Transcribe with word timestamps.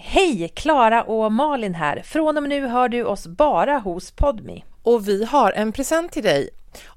Hej! 0.00 0.48
Klara 0.48 1.02
och 1.02 1.32
Malin 1.32 1.74
här. 1.74 2.02
Från 2.02 2.36
och 2.36 2.42
med 2.42 2.48
nu 2.48 2.66
hör 2.66 2.88
du 2.88 3.04
oss 3.04 3.26
bara 3.26 3.78
hos 3.78 4.10
Podmi. 4.10 4.64
Och 4.82 5.08
vi 5.08 5.24
har 5.24 5.52
en 5.52 5.72
present 5.72 6.12
till 6.12 6.22
dig. 6.22 6.50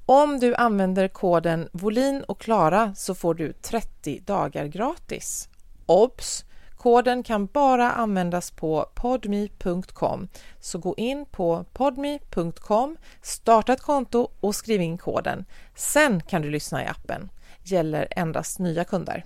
Om 0.06 0.40
du 0.40 0.54
använder 0.54 1.08
koden 1.08 1.68
Volin 1.72 2.22
och 2.22 2.40
Klara 2.40 2.94
så 2.94 3.14
får 3.14 3.34
du 3.34 3.52
30 3.52 4.20
dagar 4.20 4.66
gratis. 4.66 5.48
Obs! 5.86 6.44
Koden 6.76 7.22
kan 7.22 7.46
bara 7.46 7.92
användas 7.92 8.50
på 8.50 8.86
podme.com. 8.94 10.28
Så 10.60 10.78
gå 10.78 10.94
in 10.96 11.26
på 11.26 11.64
podme.com, 11.72 12.96
starta 13.22 13.72
ett 13.72 13.82
konto 13.82 14.30
och 14.40 14.54
skriv 14.54 14.80
in 14.80 14.98
koden. 14.98 15.44
Sen 15.74 16.22
kan 16.22 16.42
du 16.42 16.50
lyssna 16.50 16.84
i 16.84 16.86
appen. 16.86 17.30
Gäller 17.62 18.08
endast 18.10 18.58
nya 18.58 18.84
kunder. 18.84 19.24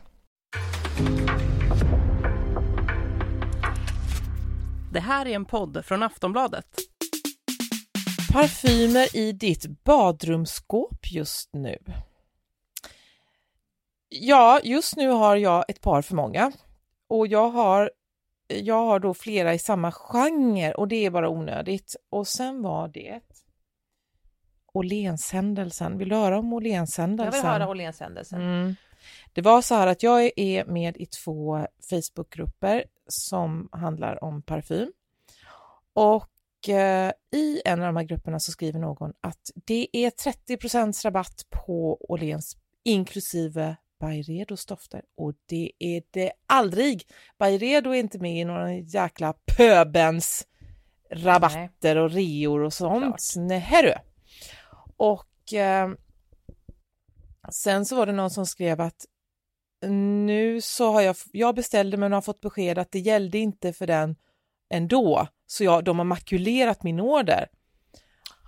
Det 4.96 5.00
här 5.00 5.26
är 5.26 5.34
en 5.34 5.44
podd 5.44 5.84
från 5.84 6.02
Aftonbladet. 6.02 6.66
Parfymer 8.32 9.16
i 9.16 9.32
ditt 9.32 9.84
badrumsskåp 9.84 11.12
just 11.12 11.50
nu? 11.52 11.78
Ja, 14.08 14.60
just 14.64 14.96
nu 14.96 15.08
har 15.08 15.36
jag 15.36 15.64
ett 15.68 15.80
par 15.80 16.02
för 16.02 16.14
många 16.14 16.52
och 17.08 17.26
jag 17.26 17.48
har, 17.50 17.90
jag 18.48 18.86
har 18.86 18.98
då 19.00 19.14
flera 19.14 19.54
i 19.54 19.58
samma 19.58 19.92
genre 19.92 20.72
och 20.72 20.88
det 20.88 21.06
är 21.06 21.10
bara 21.10 21.28
onödigt. 21.28 21.96
Och 22.10 22.28
sen 22.28 22.62
var 22.62 22.88
det 22.88 23.20
Åhlénshändelsen. 24.72 25.98
Vill 25.98 26.08
du 26.08 26.16
höra 26.16 26.38
om 26.38 26.52
Åhlénshändelsen? 26.52 27.32
Jag 27.34 27.42
vill 27.42 27.50
höra 27.50 27.68
Åhlénshändelsen. 27.68 28.40
Mm. 28.40 28.76
Det 29.36 29.42
var 29.42 29.62
så 29.62 29.74
här 29.74 29.86
att 29.86 30.02
jag 30.02 30.30
är 30.36 30.64
med 30.64 30.96
i 30.96 31.06
två 31.06 31.66
Facebookgrupper 31.90 32.84
som 33.08 33.68
handlar 33.72 34.24
om 34.24 34.42
parfym. 34.42 34.92
Och 35.92 36.68
eh, 36.68 37.12
i 37.32 37.62
en 37.64 37.80
av 37.80 37.86
de 37.86 37.96
här 37.96 38.04
grupperna 38.04 38.40
så 38.40 38.52
skriver 38.52 38.80
någon 38.80 39.12
att 39.20 39.50
det 39.54 39.88
är 39.92 40.10
30% 40.10 41.04
rabatt 41.04 41.46
på 41.50 41.98
Åhléns 42.08 42.56
inklusive 42.84 43.76
Byredos 44.00 44.66
dofter 44.66 45.02
och 45.16 45.34
det 45.46 45.72
är 45.78 46.02
det 46.10 46.32
aldrig. 46.46 47.06
Byredo 47.38 47.90
är 47.90 47.98
inte 47.98 48.18
med 48.18 48.40
i 48.40 48.44
några 48.44 48.74
jäkla 48.74 49.34
pöbens 49.56 50.46
rabatter 51.10 51.94
Nej. 51.94 51.98
och 51.98 52.10
reor 52.10 52.60
och 52.60 52.72
sånt. 52.72 53.32
Nej 53.36 53.82
du. 53.82 53.94
Och 54.96 55.52
eh, 55.54 55.90
sen 57.50 57.86
så 57.86 57.96
var 57.96 58.06
det 58.06 58.12
någon 58.12 58.30
som 58.30 58.46
skrev 58.46 58.80
att 58.80 59.06
nu 59.82 60.60
så 60.60 60.92
har 60.92 61.00
jag, 61.00 61.16
jag 61.32 61.54
beställde 61.54 61.96
men 61.96 62.12
har 62.12 62.20
fått 62.20 62.40
besked 62.40 62.78
att 62.78 62.92
det 62.92 62.98
gällde 62.98 63.38
inte 63.38 63.72
för 63.72 63.86
den 63.86 64.16
ändå, 64.70 65.28
så 65.46 65.64
jag, 65.64 65.84
de 65.84 65.98
har 65.98 66.04
makulerat 66.04 66.82
min 66.82 67.00
order. 67.00 67.48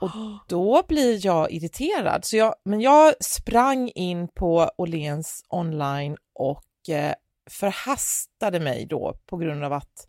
Och 0.00 0.10
då 0.48 0.82
blir 0.88 1.26
jag 1.26 1.52
irriterad. 1.52 2.24
Så 2.24 2.36
jag, 2.36 2.54
men 2.64 2.80
jag 2.80 3.14
sprang 3.20 3.88
in 3.88 4.28
på 4.28 4.70
Åhléns 4.76 5.44
online 5.48 6.16
och 6.34 6.88
eh, 6.88 7.14
förhastade 7.50 8.60
mig 8.60 8.86
då 8.86 9.16
på 9.26 9.36
grund 9.36 9.64
av 9.64 9.72
att 9.72 10.08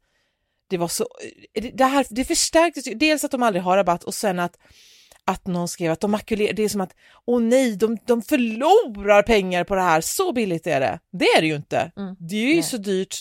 det 0.67 0.77
var 0.77 0.87
så, 0.87 1.07
eh, 1.53 1.63
det 1.73 1.85
här, 1.85 2.05
det 2.09 2.25
förstärktes 2.25 2.83
dels 2.95 3.23
att 3.23 3.31
de 3.31 3.43
aldrig 3.43 3.63
har 3.63 3.77
rabatt 3.77 4.03
och 4.03 4.13
sen 4.13 4.39
att 4.39 4.57
att 5.25 5.47
någon 5.47 5.67
skrev 5.67 5.91
att 5.91 5.99
de 5.99 6.11
makulerar, 6.11 6.53
det 6.53 6.63
är 6.63 6.69
som 6.69 6.81
att 6.81 6.95
åh 7.25 7.41
nej, 7.41 7.77
de, 7.77 7.97
de 8.05 8.21
förlorar 8.21 9.23
pengar 9.23 9.63
på 9.63 9.75
det 9.75 9.81
här, 9.81 10.01
så 10.01 10.33
billigt 10.33 10.67
är 10.67 10.79
det. 10.79 10.99
Det 11.11 11.25
är 11.25 11.41
det 11.41 11.47
ju 11.47 11.55
inte. 11.55 11.91
Mm. 11.97 12.15
Det 12.19 12.35
är 12.35 12.47
ju 12.47 12.53
nej. 12.53 12.63
så 12.63 12.77
dyrt. 12.77 13.19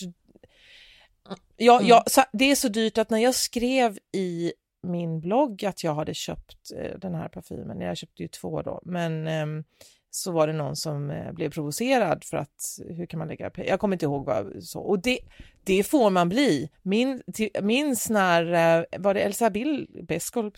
Ja, 1.57 1.75
mm. 1.77 1.87
ja, 1.87 2.03
så, 2.07 2.23
det 2.33 2.51
är 2.51 2.55
så 2.55 2.67
dyrt 2.67 2.97
att 2.97 3.09
när 3.09 3.19
jag 3.19 3.35
skrev 3.35 3.97
i 4.11 4.53
min 4.83 5.19
blogg 5.19 5.65
att 5.65 5.83
jag 5.83 5.95
hade 5.95 6.13
köpt 6.13 6.71
eh, 6.75 6.99
den 6.99 7.15
här 7.15 7.27
parfymen, 7.27 7.81
jag 7.81 7.97
köpte 7.97 8.21
ju 8.21 8.27
två 8.27 8.61
då, 8.61 8.81
men 8.85 9.27
eh, 9.27 9.63
så 10.11 10.31
var 10.31 10.47
det 10.47 10.53
någon 10.53 10.75
som 10.75 11.09
eh, 11.09 11.31
blev 11.31 11.51
provocerad 11.51 12.23
för 12.23 12.37
att 12.37 12.79
hur 12.89 13.05
kan 13.05 13.17
man 13.17 13.27
lägga 13.27 13.49
pengar? 13.49 13.69
Jag 13.69 13.79
kommer 13.79 13.95
inte 13.95 14.05
ihåg 14.05 14.25
vad 14.25 14.63
så 14.63 14.79
och 14.79 14.99
det, 14.99 15.19
det 15.63 15.83
får 15.83 16.09
man 16.09 16.29
bli. 16.29 16.69
Min, 16.81 17.21
till, 17.33 17.49
minns 17.61 18.09
när, 18.09 18.53
eh, 18.53 18.85
var 18.97 19.13
det 19.13 19.19
Elsa, 19.19 19.49
Bill, 19.49 19.87
Beskol, 20.07 20.51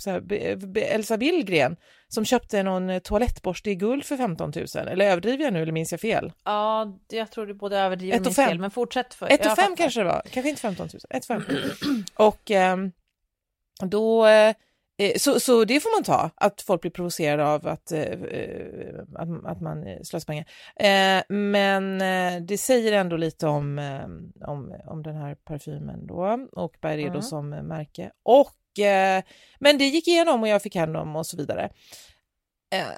Elsa 0.75 1.17
Billgren 1.17 1.78
som 2.07 2.25
köpte 2.25 2.63
någon 2.63 2.89
eh, 2.89 3.00
toalettborste 3.00 3.69
i 3.69 3.75
guld 3.75 4.06
för 4.06 4.17
15 4.17 4.53
000? 4.56 4.88
Eller 4.88 5.12
överdriver 5.12 5.44
jag 5.44 5.53
nu 5.53 5.62
eller 5.62 5.72
minns 5.72 5.91
jag 5.91 6.01
fel? 6.01 6.31
Ja, 6.44 6.97
jag 7.09 7.31
tror 7.31 7.45
du 7.45 7.53
både 7.53 7.79
överdriver 7.79 8.18
och 8.18 8.25
minns 8.25 8.35
fel, 8.35 8.59
men 8.59 8.72
fortsätt. 8.72 9.13
För, 9.13 9.28
1 9.31 9.45
och 9.45 9.56
5 9.56 9.75
kanske 9.75 10.00
det 10.00 10.06
var, 10.06 10.22
kanske 10.31 10.50
inte 10.50 10.62
15 10.62 10.89
000, 10.94 11.01
1 11.09 11.25
5. 11.25 11.44
och 12.16 12.51
eh, 12.51 12.78
då 13.81 14.28
så, 15.17 15.39
så 15.39 15.66
det 15.66 15.79
får 15.79 15.97
man 15.97 16.03
ta, 16.03 16.29
att 16.35 16.62
folk 16.62 16.81
blir 16.81 16.91
provocerade 16.91 17.45
av 17.45 17.67
att, 17.67 17.91
eh, 17.91 18.01
eh, 18.01 19.00
att, 19.16 19.45
att 19.45 19.62
man 19.62 19.85
slösar 20.03 20.25
pengar. 20.25 20.45
Men 21.34 22.00
det 22.45 22.57
säger 22.57 22.91
ändå 22.91 23.17
lite 23.17 23.47
om, 23.47 23.79
om, 24.45 24.75
om 24.85 25.03
den 25.03 25.16
här 25.16 25.35
parfymen 25.35 26.07
då 26.07 26.47
och 26.51 26.75
Byredo 26.81 27.09
mm. 27.09 27.22
som 27.22 27.50
märke. 27.50 28.12
Och, 28.23 28.57
men 29.59 29.78
det 29.78 29.85
gick 29.85 30.07
igenom 30.07 30.41
och 30.41 30.47
jag 30.47 30.62
fick 30.62 30.75
hem 30.75 30.94
dem 30.94 31.16
och 31.16 31.25
så 31.25 31.38
vidare. 31.38 31.69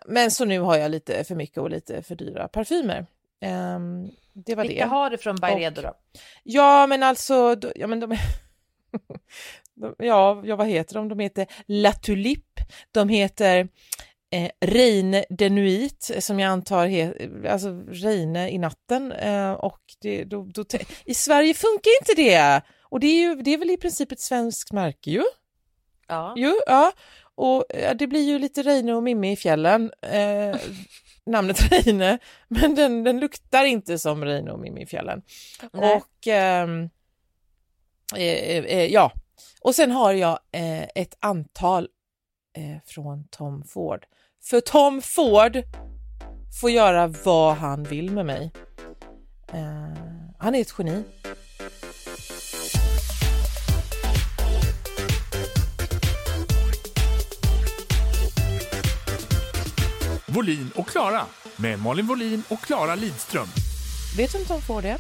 Men 0.06 0.32
så 0.32 0.46
nu 0.46 0.60
har 0.60 0.78
jag 0.78 0.92
lite 0.92 1.24
för 1.24 1.36
mycket 1.36 1.58
och 1.58 1.70
lite 1.70 2.04
för 2.04 2.16
dyra 2.16 2.48
parfymer. 2.48 3.06
Det 4.34 4.56
var 4.56 4.64
Vilka 4.64 4.84
det. 4.84 4.90
har 4.90 5.10
du 5.10 5.18
från 5.18 5.36
Byredo 5.36 5.82
då? 5.82 5.94
Ja, 6.44 6.88
men 6.88 7.04
alltså, 7.04 7.56
ja, 7.76 7.88
men 7.88 8.00
de, 8.00 8.18
ja, 9.98 10.42
ja, 10.46 10.56
vad 10.56 10.68
heter 10.68 10.96
de? 10.96 11.10
De 11.10 11.20
heter 11.20 11.48
La 11.68 11.94
Tulipe, 11.94 12.62
de 12.92 13.10
heter 13.10 13.68
eh, 14.32 14.50
Reine 14.62 15.26
de 15.30 15.50
Nuit, 15.50 16.12
som 16.20 16.40
jag 16.40 16.50
antar 16.50 16.88
heter, 16.88 17.46
alltså 17.46 17.84
Reine 17.88 18.50
i 18.50 18.58
natten. 18.58 19.12
Eh, 19.12 19.52
och 19.52 19.82
det, 20.02 20.24
då, 20.24 20.44
då, 20.54 20.66
I 21.06 21.14
Sverige 21.14 21.54
funkar 21.54 21.92
inte 22.02 22.22
det! 22.22 22.62
Och 22.82 23.00
det 23.00 23.08
är, 23.08 23.22
ju, 23.22 23.36
det 23.36 23.54
är 23.54 23.58
väl 23.58 23.70
i 23.70 23.78
princip 23.78 24.12
ett 24.12 24.20
svenskt 24.20 24.72
märke 24.72 25.12
ju? 25.12 25.24
Ja. 26.08 26.34
Jo, 26.38 26.54
ja. 26.68 26.92
Och 27.36 27.66
ja, 27.70 27.94
det 27.94 28.08
blir 28.08 28.22
ju 28.22 28.40
lite 28.40 28.62
Reine 28.62 28.94
och 28.94 29.04
Mimmi 29.04 29.32
i 29.32 29.36
fjällen. 29.36 29.92
Eh, 30.02 30.56
namnet 31.26 31.72
Reine, 31.72 32.20
men 32.48 32.76
den, 32.76 33.04
den 33.04 33.20
luktar 33.20 33.66
inte 33.66 34.00
som 34.00 34.26
Reine 34.26 34.52
och 34.52 34.60
Mimmi 34.60 34.82
i 34.84 34.86
fjällen. 34.86 35.22
Nej. 35.72 35.96
Och 35.96 36.28
ehm, 36.28 36.90
eh, 38.16 38.58
eh, 38.58 38.86
ja, 38.86 39.12
och 39.64 39.76
sen 39.76 39.92
har 39.92 40.14
jag 40.14 40.40
eh, 40.52 40.84
ett 40.84 41.18
antal 41.20 41.88
eh, 42.58 42.78
från 42.86 43.28
Tom 43.28 43.64
Ford. 43.64 44.06
För 44.44 44.60
Tom 44.62 45.02
Ford 45.02 45.58
får 46.62 46.72
göra 46.72 47.08
vad 47.08 47.56
han 47.56 47.84
vill 47.84 48.12
med 48.12 48.26
mig. 48.26 48.52
Eh, 49.54 49.98
han 50.40 50.56
är 50.56 50.62
ett 50.62 50.74
geni. 50.78 51.04
Volin 60.28 60.72
och 60.76 60.88
Klara 60.88 61.26
med 61.56 61.80
Malin 61.80 62.08
Volin 62.08 62.44
och 62.50 62.60
Klara 62.60 62.96
Lidström. 62.96 63.48
Vet 64.18 64.32
du 64.32 64.38
vem 64.38 64.48
Tom 64.48 64.62
Ford 64.62 64.86
är? 64.86 64.98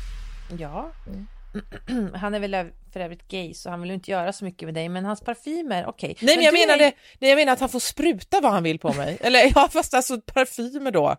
Ja. 0.58 0.92
Mm. 1.08 1.28
han 2.16 2.34
är 2.34 2.40
väl 2.40 2.72
för 2.94 3.00
övrigt 3.00 3.28
gay 3.28 3.54
så 3.54 3.70
han 3.70 3.82
vill 3.82 3.92
inte 3.92 4.12
göra 4.12 4.34
så 4.34 4.46
mycket 4.46 4.66
med 4.68 4.74
dig 4.74 4.90
men 4.90 5.06
hans 5.06 5.22
parfymer, 5.22 5.86
okej. 5.88 6.18
Nej 6.22 6.36
men 6.36 6.46
jag 6.46 6.54
du 6.54 6.58
är- 6.62 6.68
menade, 6.68 6.92
nej, 7.20 7.30
jag 7.30 7.36
menar 7.38 7.54
att 7.54 7.60
han 7.60 7.70
får 7.70 7.80
spruta 7.80 8.42
vad 8.42 8.52
han 8.52 8.64
vill 8.64 8.80
på 8.80 8.94
mig. 8.94 9.18
Eller 9.22 9.52
ja, 9.56 9.70
fast 9.72 9.94
alltså 9.94 10.22
parfymer 10.22 10.92
då. 10.92 11.10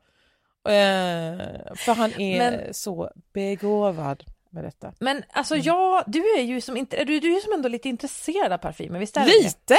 Eh, 0.68 1.74
för 1.76 1.94
han 1.94 2.20
är 2.20 2.38
Men- 2.38 2.74
så 2.74 3.10
begåvad 3.34 4.24
med 4.50 4.64
detta. 4.64 4.92
Men 5.00 5.22
alltså 5.32 5.54
Mm. 5.54 5.64
jag, 5.66 6.04
du 6.06 6.18
är 6.38 6.42
ju 6.42 6.60
som 6.60 6.76
inte, 6.76 7.04
du, 7.04 7.20
du 7.20 7.36
är 7.36 7.40
som 7.40 7.52
ändå 7.52 7.68
lite 7.68 7.88
intresserad 7.88 8.52
av 8.52 8.58
parfymer, 8.58 8.98
visst 8.98 9.16
är 9.16 9.20
det? 9.24 9.26
Lite! 9.44 9.76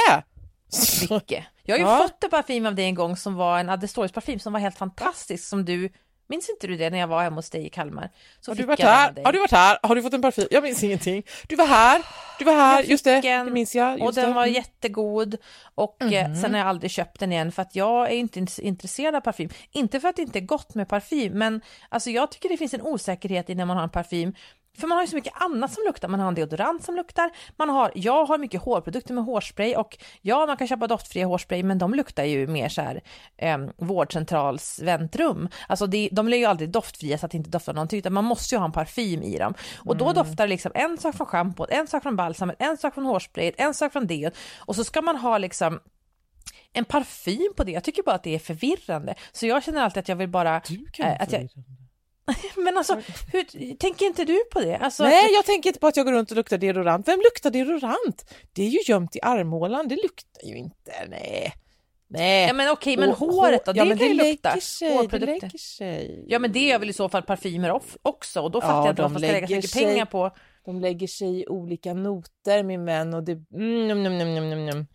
Mycket. 1.14 1.44
Jag 1.62 1.74
har 1.74 1.78
ju 1.78 1.84
Ja. 1.84 1.98
fått 1.98 2.24
en 2.24 2.30
parfym 2.30 2.66
av 2.66 2.74
dig 2.74 2.84
en 2.84 2.94
gång 2.94 3.16
som 3.16 3.34
var 3.34 3.58
en 3.58 3.70
Adestoris 3.70 4.12
parfym 4.12 4.38
som 4.38 4.52
var 4.52 4.60
helt 4.60 4.78
fantastisk 4.78 5.48
som 5.48 5.64
du, 5.64 5.90
minns 6.28 6.48
inte 6.48 6.66
du 6.66 6.76
det 6.76 6.90
när 6.90 6.98
jag 6.98 7.06
var 7.06 7.22
hemma 7.22 7.36
hos 7.36 7.50
dig 7.50 7.66
i 7.66 7.68
Kalmar? 7.70 8.10
Så 8.40 8.50
Har 8.50 8.56
du 8.56 8.62
varit 8.64 8.80
här? 8.80 9.12
Har 9.24 9.32
du 9.32 9.38
varit 9.38 9.50
här? 9.50 9.78
Har 9.82 9.94
du 9.94 10.02
fått 10.02 10.14
en 10.14 10.22
parfym? 10.22 10.48
Jag 10.50 10.62
minns 10.62 10.84
ingenting. 10.84 11.22
Du 11.48 11.56
var 11.56 11.66
här, 11.66 12.02
du 12.38 12.44
var 12.44 12.52
här, 12.52 12.82
just 12.82 13.04
det, 13.04 13.28
en, 13.28 13.46
det 13.46 13.52
minns 13.52 13.74
jag. 13.74 14.02
och 14.02 14.14
den 14.14 14.28
det. 14.28 14.34
var 14.34 14.42
Mm. 14.42 14.54
jättegod 14.54 15.36
och 15.74 16.02
eh, 16.02 16.34
sen 16.34 16.52
har 16.54 16.58
jag 16.58 16.68
aldrig 16.68 16.90
köpt 16.90 17.20
den 17.20 17.32
igen 17.32 17.52
för 17.52 17.62
att 17.62 17.76
jag 17.76 18.06
är 18.06 18.16
inte 18.16 18.46
intresserad 18.62 19.14
av 19.14 19.20
parfym. 19.20 19.48
Inte 19.72 20.00
för 20.00 20.08
att 20.08 20.16
det 20.16 20.22
inte 20.22 20.38
är 20.38 20.40
gott 20.40 20.74
med 20.74 20.88
parfym 20.88 21.32
men 21.32 21.60
alltså 21.88 22.10
jag 22.10 22.30
tycker 22.30 22.48
det 22.48 22.56
finns 22.56 22.74
en 22.74 22.82
osäkerhet 22.82 23.50
i 23.50 23.54
när 23.54 23.64
man 23.64 23.76
har 23.76 23.84
en 23.84 23.90
parfym. 23.90 24.34
För 24.78 24.86
man 24.86 24.96
har 24.96 25.02
ju 25.02 25.08
så 25.08 25.16
mycket 25.16 25.42
annat 25.42 25.72
som 25.72 25.84
luktar, 25.86 26.08
man 26.08 26.20
har 26.20 26.28
en 26.28 26.34
deodorant 26.34 26.84
som 26.84 26.96
luktar, 26.96 27.30
man 27.56 27.68
har, 27.68 27.92
jag 27.94 28.24
har 28.24 28.38
mycket 28.38 28.62
hårprodukter 28.62 29.14
med 29.14 29.24
hårspray 29.24 29.76
och 29.76 29.98
ja, 30.22 30.46
man 30.46 30.56
kan 30.56 30.68
köpa 30.68 30.86
doftfria 30.86 31.26
hårspray 31.26 31.62
men 31.62 31.78
de 31.78 31.94
luktar 31.94 32.24
ju 32.24 32.46
mer 32.46 32.68
så 32.68 32.82
här 32.82 33.02
eh, 33.36 33.58
vårdcentrals 33.76 34.80
väntrum. 34.82 35.48
Alltså 35.68 35.86
det, 35.86 36.08
de 36.12 36.26
blir 36.26 36.38
ju 36.38 36.44
aldrig 36.44 36.70
doftfria 36.70 37.18
så 37.18 37.26
att 37.26 37.32
det 37.32 37.38
inte 37.38 37.50
doftar 37.50 37.74
någonting 37.74 37.98
utan 37.98 38.12
man 38.12 38.24
måste 38.24 38.54
ju 38.54 38.58
ha 38.58 38.66
en 38.66 38.72
parfym 38.72 39.22
i 39.22 39.38
dem. 39.38 39.54
Och 39.76 39.96
då 39.96 40.12
doftar 40.12 40.44
det 40.44 40.46
liksom 40.46 40.72
en 40.74 40.98
sak 40.98 41.16
från 41.16 41.26
schampot, 41.26 41.70
en 41.70 41.86
sak 41.86 42.02
från 42.02 42.16
balsamet, 42.16 42.56
en 42.58 42.76
sak 42.76 42.94
från 42.94 43.06
hårsprayet, 43.06 43.54
en 43.58 43.74
sak 43.74 43.92
från 43.92 44.06
deon 44.06 44.30
och 44.58 44.76
så 44.76 44.84
ska 44.84 45.02
man 45.02 45.16
ha 45.16 45.38
liksom 45.38 45.80
en 46.72 46.84
parfym 46.84 47.52
på 47.56 47.64
det. 47.64 47.72
Jag 47.72 47.84
tycker 47.84 48.02
bara 48.02 48.14
att 48.14 48.22
det 48.22 48.34
är 48.34 48.38
förvirrande. 48.38 49.14
Så 49.32 49.46
jag 49.46 49.64
känner 49.64 49.82
alltid 49.82 50.00
att 50.00 50.08
jag 50.08 50.16
vill 50.16 50.28
bara... 50.28 50.60
Du 50.68 50.86
kan 50.92 51.06
eh, 51.06 51.22
att 51.22 51.32
jag. 51.32 51.48
men 52.56 52.78
alltså, 52.78 53.00
hur, 53.32 53.76
tänker 53.76 54.06
inte 54.06 54.24
du 54.24 54.44
på 54.52 54.60
det? 54.60 54.76
Alltså, 54.76 55.02
Nej, 55.02 55.24
att, 55.24 55.32
jag 55.32 55.44
tänker 55.44 55.70
inte 55.70 55.80
på 55.80 55.86
att 55.86 55.96
jag 55.96 56.06
går 56.06 56.12
runt 56.12 56.30
och 56.30 56.36
luktar 56.36 56.58
deodorant. 56.58 57.08
Vem 57.08 57.18
luktar 57.18 57.50
deodorant? 57.50 58.30
Det 58.52 58.62
är 58.62 58.68
ju 58.68 58.78
gömt 58.86 59.16
i 59.16 59.18
armhålan, 59.22 59.88
det 59.88 59.96
luktar 59.96 60.44
ju 60.44 60.56
inte. 60.56 60.92
Nej. 61.08 61.52
Nej. 62.08 62.46
ja 62.46 62.52
men 62.52 62.70
okej, 62.70 62.96
men 62.96 63.10
Och 63.10 63.16
håret 63.18 63.64
då? 63.64 63.72
ja, 63.74 63.84
det 63.84 63.88
men 63.88 63.98
kan 63.98 64.08
ju 64.08 64.14
lägger 64.14 64.32
lukta. 64.32 64.60
Sig, 64.60 65.08
det 65.10 65.18
lägger 65.18 65.58
sig. 65.58 66.24
Ja 66.28 66.38
men 66.38 66.52
det 66.52 66.70
är 66.72 66.78
väl 66.78 66.90
i 66.90 66.92
så 66.92 67.08
fall 67.08 67.22
parfymer 67.22 67.80
också 68.02 68.40
och 68.40 68.50
då 68.50 68.58
Ja, 68.58 68.60
fattar 68.60 68.76
jag 68.78 68.92
inte 68.92 69.02
de 69.02 69.12
man 69.12 69.22
ska 69.22 69.32
lägga 69.32 69.46
så 69.46 69.54
mycket 69.54 69.72
pengar 69.72 70.04
på. 70.06 70.30
De 70.64 70.80
lägger 70.80 71.06
sig 71.06 71.40
i 71.40 71.46
olika 71.46 71.94
noter 71.94 72.62
min 72.62 72.84
vän 72.84 73.14
och 73.14 73.22
det... 73.22 73.32
Mm, 73.32 73.88
num, 73.88 74.02
num, 74.02 74.34
num, 74.34 74.66
num. 74.66 74.86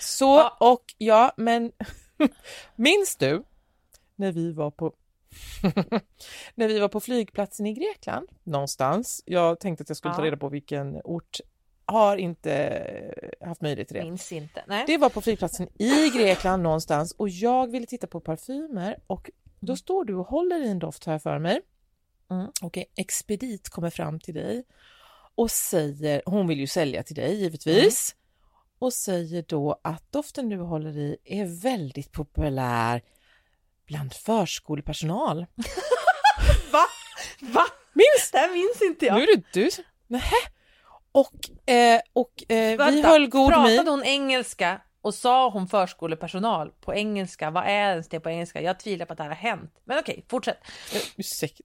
Så, 0.00 0.24
Ja. 0.36 0.56
och 0.60 0.84
ja, 0.98 1.32
men 1.36 1.72
minns 2.76 3.16
du 3.16 3.42
när 4.16 4.32
vi 4.32 4.52
var 4.52 4.70
på 4.70 4.92
när 6.54 6.68
vi 6.68 6.78
var 6.78 6.88
på 6.88 7.00
flygplatsen 7.00 7.66
i 7.66 7.72
Grekland 7.72 8.28
någonstans? 8.42 9.22
Jag 9.26 9.60
tänkte 9.60 9.82
att 9.82 9.88
jag 9.88 9.96
skulle 9.96 10.14
ta 10.14 10.20
Ja. 10.20 10.26
reda 10.26 10.36
på 10.36 10.48
vilken 10.48 11.00
ort. 11.04 11.40
Har 11.84 12.16
inte 12.16 12.82
haft 13.40 13.60
möjlighet 13.60 13.88
till 13.88 13.96
det. 13.96 14.02
Minns 14.04 14.32
inte. 14.32 14.64
Nej. 14.66 14.84
Det 14.86 14.98
var 14.98 15.08
på 15.08 15.20
flygplatsen 15.20 15.68
i 15.78 16.10
Grekland 16.10 16.62
någonstans 16.62 17.12
och 17.12 17.28
jag 17.28 17.70
ville 17.70 17.86
titta 17.86 18.06
på 18.06 18.20
parfymer 18.20 18.98
och 19.06 19.30
då 19.60 19.76
står 19.76 20.04
du 20.04 20.14
och 20.14 20.26
håller 20.26 20.64
i 20.64 20.70
en 20.70 20.78
doft 20.78 21.06
här 21.06 21.18
för 21.18 21.38
mig. 21.38 21.60
Mm. 22.30 22.46
Och 22.62 22.78
en 22.78 22.84
expedit 22.96 23.68
kommer 23.68 23.90
fram 23.90 24.20
till 24.20 24.34
dig 24.34 24.64
och 25.34 25.50
säger, 25.50 26.22
hon 26.26 26.46
vill 26.48 26.60
ju 26.60 26.66
sälja 26.66 27.02
till 27.02 27.16
dig 27.16 27.34
givetvis, 27.40 28.16
och 28.78 28.92
säger 28.92 29.44
då 29.48 29.80
att 29.84 30.12
doften 30.12 30.48
du 30.48 30.56
håller 30.56 30.98
i 30.98 31.16
är 31.24 31.62
väldigt 31.62 32.12
populär 32.12 33.02
bland 33.90 34.14
förskolepersonal. 34.14 35.36
Va? 36.72 36.84
Va? 37.40 37.66
Minns 37.92 38.30
Det 38.32 38.38
här 38.38 38.50
minns 38.50 38.82
inte 38.82 39.06
jag. 39.06 39.16
Nu 39.16 39.22
är 39.22 39.36
det 39.36 39.42
du 39.52 39.70
som... 39.70 39.84
Nähä. 40.06 40.36
Och, 41.12 41.70
eh, 41.70 42.00
och 42.12 42.42
eh, 42.48 42.70
vi 42.70 42.76
Vänta, 42.76 43.08
höll 43.08 43.28
god 43.28 43.48
Pratade 43.48 43.76
min. 43.76 43.88
hon 43.88 44.04
engelska 44.04 44.80
och 45.02 45.14
sa 45.14 45.50
hon 45.50 45.68
förskolepersonal 45.68 46.72
på 46.80 46.94
engelska? 46.94 47.50
Vad 47.50 47.64
är 47.64 47.90
ens 47.90 48.08
det 48.08 48.20
på 48.20 48.30
engelska? 48.30 48.62
Jag 48.62 48.80
tvivlar 48.80 49.06
på 49.06 49.12
att 49.12 49.16
det 49.16 49.22
här 49.22 49.30
har 49.30 49.36
hänt. 49.36 49.80
Men 49.84 49.98
okej, 49.98 50.24
fortsätt. 50.28 50.58
Ursäkta. 51.16 51.64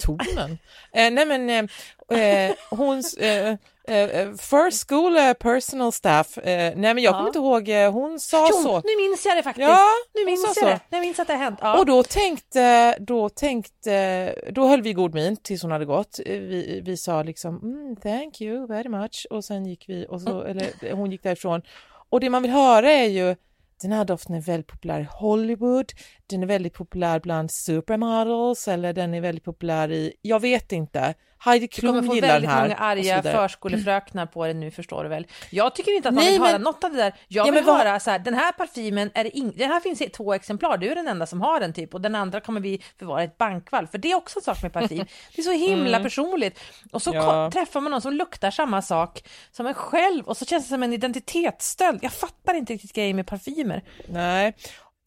Tonen? 0.00 0.58
eh, 0.92 1.10
nej 1.10 1.26
men 1.26 1.50
eh, 1.50 2.18
eh, 2.20 2.54
hon, 2.70 3.02
eh, 3.18 3.56
eh, 3.88 4.32
first 4.32 4.88
school 4.88 5.16
eh, 5.16 5.32
personal 5.32 5.92
staff, 5.92 6.38
eh, 6.38 6.44
nej 6.76 6.94
men 6.94 6.98
jag 6.98 7.12
Ja. 7.14 7.16
kommer 7.16 7.26
inte 7.28 7.38
ihåg, 7.38 7.92
hon 7.92 8.20
sa 8.20 8.48
Jo, 8.50 8.56
så. 8.62 8.74
nu 8.84 8.96
minns 9.08 9.26
jag 9.26 9.36
det 9.36 9.42
faktiskt. 9.42 9.68
Ja, 9.68 9.86
nu 10.14 10.24
minns 10.24 10.44
jag 10.46 10.54
så. 10.54 10.64
det. 10.66 10.80
Jag 10.90 11.00
minns 11.00 11.18
att 11.20 11.26
det 11.26 11.32
har 11.32 11.44
hänt. 11.44 11.58
Ja. 11.62 11.78
Och 11.78 11.86
då 11.86 12.02
tänkte, 12.02 12.96
då 12.98 13.28
tänkte, 13.28 14.34
då 14.52 14.66
höll 14.66 14.82
vi 14.82 14.92
god 14.92 15.14
min 15.14 15.36
tills 15.36 15.62
hon 15.62 15.70
hade 15.70 15.84
gått. 15.84 16.20
Vi, 16.26 16.82
vi 16.84 16.96
sa 16.96 17.22
liksom 17.22 17.56
mm, 17.62 17.96
thank 17.96 18.40
you 18.40 18.66
very 18.66 18.88
much 18.88 19.26
och 19.30 19.44
sen 19.44 19.66
gick 19.66 19.84
vi 19.88 20.06
och 20.08 20.20
så, 20.20 20.42
eller 20.42 20.92
hon 20.92 21.10
gick 21.10 21.22
därifrån. 21.22 21.62
Och 22.10 22.20
det 22.20 22.30
man 22.30 22.42
vill 22.42 22.50
höra 22.50 22.90
är 22.92 23.08
ju 23.08 23.36
den 23.82 23.92
här 23.92 24.04
doften 24.04 24.34
är 24.34 24.40
väldigt 24.40 24.66
populär 24.66 25.00
i 25.00 25.06
Hollywood, 25.10 25.92
den 26.26 26.42
är 26.42 26.46
väldigt 26.46 26.74
populär 26.74 27.20
bland 27.20 27.50
supermodels 27.50 28.68
eller 28.68 28.92
den 28.92 29.14
är 29.14 29.20
väldigt 29.20 29.44
populär 29.44 29.90
i, 29.92 30.12
jag 30.22 30.40
vet 30.40 30.72
inte, 30.72 31.14
Heidi 31.44 31.68
Du 31.72 31.80
kommer 31.80 31.92
Klum 32.00 32.06
få 32.08 32.14
gillar 32.14 32.28
den 32.28 32.34
väldigt 32.34 32.50
här. 32.50 32.62
många 32.62 32.74
och 32.74 32.78
så 32.78 32.84
arga 32.84 33.16
vidare. 33.22 33.48
förskolefröknar 33.48 34.26
på 34.26 34.46
det 34.46 34.54
nu 34.54 34.70
förstår 34.70 35.02
du 35.02 35.08
väl. 35.08 35.26
Jag 35.50 35.74
tycker 35.74 35.96
inte 35.96 36.08
att 36.08 36.14
man 36.14 36.24
Nej, 36.24 36.32
vill 36.32 36.42
höra 36.42 36.52
men- 36.52 36.62
något 36.62 36.84
av 36.84 36.90
det 36.92 36.96
där. 36.96 37.12
Jag 37.28 37.46
Ja, 37.46 37.50
vill 37.52 37.64
vad- 37.64 37.76
höra 37.76 38.00
så 38.00 38.10
här, 38.10 38.18
den 38.18 38.34
här 38.34 38.52
parfymen, 38.52 39.10
är 39.14 39.24
det 39.24 39.30
ing- 39.30 39.58
den 39.58 39.70
här 39.70 39.80
finns 39.80 40.00
i 40.00 40.08
två 40.08 40.34
exemplar, 40.34 40.76
du 40.76 40.90
är 40.90 40.94
den 40.94 41.08
enda 41.08 41.26
som 41.26 41.40
har 41.40 41.60
den 41.60 41.72
typ 41.72 41.94
och 41.94 42.00
den 42.00 42.14
andra 42.14 42.40
kommer 42.40 42.60
vi 42.60 42.82
förvara 42.98 43.22
i 43.22 43.24
ett 43.26 43.38
bankvalv. 43.38 43.86
För 43.86 43.98
det 43.98 44.10
är 44.12 44.16
också 44.16 44.38
en 44.38 44.42
sak 44.42 44.62
med 44.62 44.72
parfym. 44.72 45.04
Det 45.36 45.40
är 45.40 45.42
så 45.42 45.52
himla 45.52 46.00
personligt. 46.00 46.60
Och 46.92 47.02
så 47.02 47.10
Mm. 47.12 47.24
Ja. 47.24 47.50
träffar 47.50 47.80
man 47.80 47.90
någon 47.92 48.00
som 48.02 48.12
luktar 48.12 48.50
samma 48.50 48.82
sak 48.82 49.24
som 49.52 49.66
en 49.66 49.74
själv 49.74 50.24
och 50.24 50.36
så 50.36 50.44
känns 50.44 50.64
det 50.64 50.68
som 50.68 50.82
en 50.82 50.92
identitetsstöld. 50.92 51.98
Jag 52.02 52.12
fattar 52.12 52.54
inte 52.54 52.72
riktigt 52.72 52.92
grejen 52.92 53.16
med 53.16 53.26
parfymer. 53.26 53.82
Nej, 54.08 54.54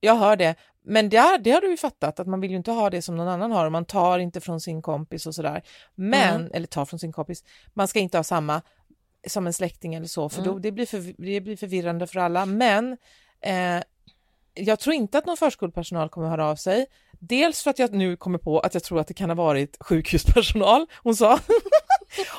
jag 0.06 0.16
hör 0.16 0.36
det. 0.36 0.56
Men 0.88 1.10
det, 1.10 1.18
är- 1.18 1.38
det 1.38 1.52
har 1.52 1.62
du 1.62 1.70
ju 1.72 1.78
fattat, 1.78 2.20
att 2.20 2.28
man 2.28 2.42
vill 2.42 2.52
ju 2.52 2.58
inte 2.58 2.72
ha 2.72 2.90
det 2.90 3.02
som 3.02 3.16
någon 3.18 3.28
annan 3.28 3.52
har 3.52 3.66
och 3.66 3.72
man 3.72 3.86
tar 3.86 4.20
inte 4.20 4.42
från 4.42 4.62
sin 4.62 4.82
kompis 4.82 5.26
och 5.28 5.36
sådär. 5.36 5.62
Men, 5.96 6.36
Mm. 6.42 6.52
eller 6.54 6.68
tar 6.68 6.86
från 6.86 7.00
sin 7.00 7.12
kompis, 7.12 7.44
man 7.74 7.88
ska 7.88 8.00
inte 8.00 8.18
ha 8.18 8.24
samma 8.24 8.62
som 9.28 9.48
en 9.48 9.54
släkting 9.54 9.96
eller 9.96 10.08
så, 10.08 10.30
för 10.30 10.42
Mm. 10.42 10.54
då, 10.54 10.60
det, 10.60 10.72
blir 10.72 10.86
för, 10.86 11.14
det 11.24 11.42
blir 11.42 11.58
förvirrande 11.58 12.08
för 12.08 12.20
alla. 12.20 12.46
Men 12.46 12.98
eh, 13.42 13.80
jag 14.54 14.80
tror 14.80 14.96
inte 14.96 15.18
att 15.18 15.26
någon 15.26 15.38
förskolepersonal 15.38 16.10
kommer 16.10 16.30
höra 16.30 16.46
av 16.50 16.56
sig. 16.56 16.86
Dels 17.20 17.64
för 17.64 17.70
att 17.70 17.80
jag 17.80 17.94
nu 17.94 18.18
kommer 18.18 18.38
på 18.38 18.60
att 18.60 18.74
jag 18.74 18.84
tror 18.84 19.00
att 19.00 19.08
det 19.08 19.14
kan 19.14 19.30
ha 19.30 19.36
varit 19.36 19.78
sjukhuspersonal, 19.80 20.86
hon 21.04 21.16
sa. 21.16 21.40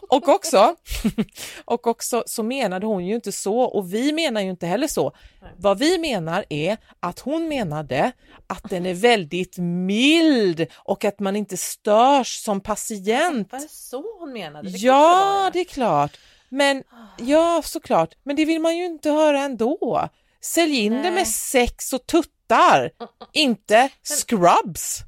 och 0.09 0.29
också, 0.29 0.77
och 1.65 1.87
också 1.87 2.25
så 2.27 2.43
menade 2.43 2.87
hon 2.87 3.07
ju 3.07 3.15
inte 3.15 3.33
så 3.33 3.61
och 3.61 3.95
vi 3.95 4.13
menar 4.13 4.41
ju 4.41 4.51
inte 4.51 4.67
heller 4.67 4.89
så. 4.89 5.13
Vad 5.57 5.79
vi 5.79 5.99
menar 5.99 6.45
är 6.49 6.77
att 7.01 7.21
hon 7.21 7.49
menade 7.49 8.13
att 8.47 8.71
den 8.71 8.87
är 8.87 8.95
väldigt 8.95 9.59
mild 9.59 10.67
och 10.75 11.05
att 11.05 11.21
man 11.21 11.37
inte 11.37 11.57
störs 11.57 12.43
som 12.45 12.61
patient. 12.61 13.53
Var 13.53 13.61
det 13.61 13.71
så 13.71 14.19
hon 14.19 14.33
menade? 14.33 14.71
Det 14.71 14.79
Ja, 14.79 15.51
det 15.53 15.61
är 15.61 15.65
klart. 15.65 16.19
Men 16.49 16.83
ja, 17.19 17.63
såklart. 17.65 18.15
Men 18.23 18.37
det 18.37 18.45
vill 18.45 18.61
man 18.61 18.77
ju 18.77 18.85
inte 18.85 19.11
höra 19.11 19.41
ändå. 19.41 20.09
Sälj 20.41 20.79
in 20.79 20.93
det 20.93 21.03
Nej. 21.03 21.11
med 21.11 21.29
sex 21.29 21.93
och 21.93 22.07
tuttar, 22.07 22.91
inte 23.33 23.89
scrubs. 24.03 24.99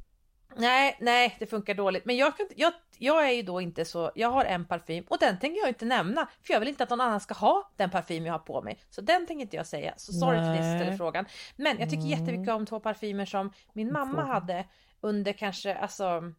Nej, 0.57 0.97
nej, 1.01 1.37
det 1.39 1.47
funkar 1.47 1.75
dåligt. 1.75 2.05
Men 2.05 2.17
jag, 2.17 2.37
kan, 2.37 2.47
jag, 2.57 2.73
jag 2.99 3.27
är 3.29 3.33
ju 3.33 3.43
då 3.43 3.61
inte 3.61 3.85
så, 3.85 4.13
jag 4.15 4.29
har 4.31 4.45
en 4.45 4.65
parfym 4.65 5.05
och 5.09 5.19
den 5.19 5.39
tänker 5.39 5.61
jag 5.61 5.69
inte 5.69 5.85
nämna 5.85 6.29
för 6.43 6.53
jag 6.53 6.61
vill 6.61 6.69
inte 6.69 6.83
att 6.85 6.91
någon 6.91 7.01
annan 7.01 7.21
ska 7.21 7.35
ha 7.35 7.71
den 7.77 7.91
parfym 7.91 8.27
jag 8.27 8.35
har 8.35 8.39
på 8.39 8.63
mig. 8.63 8.79
Så 8.91 9.01
den 9.01 9.27
tänker 9.27 9.43
inte 9.43 9.57
jag 9.57 9.67
säga. 9.67 9.95
Så 9.97 10.13
sorry 10.13 10.37
dig 10.37 10.45
som 10.47 10.55
Nej. 10.55 10.81
ställer 10.81 10.97
frågan. 10.97 11.25
Men 11.57 11.79
jag 11.79 11.91
tycker 11.91 12.05
Mm. 12.07 12.21
jättemycket 12.21 12.55
om 12.55 12.67
två 12.67 12.81
parfymer 12.81 13.25
som 13.27 13.53
min 13.73 13.93
mamma 13.93 14.25
hade 14.25 14.65
under 15.01 15.33
kanske, 15.33 15.75
alltså 15.75 16.33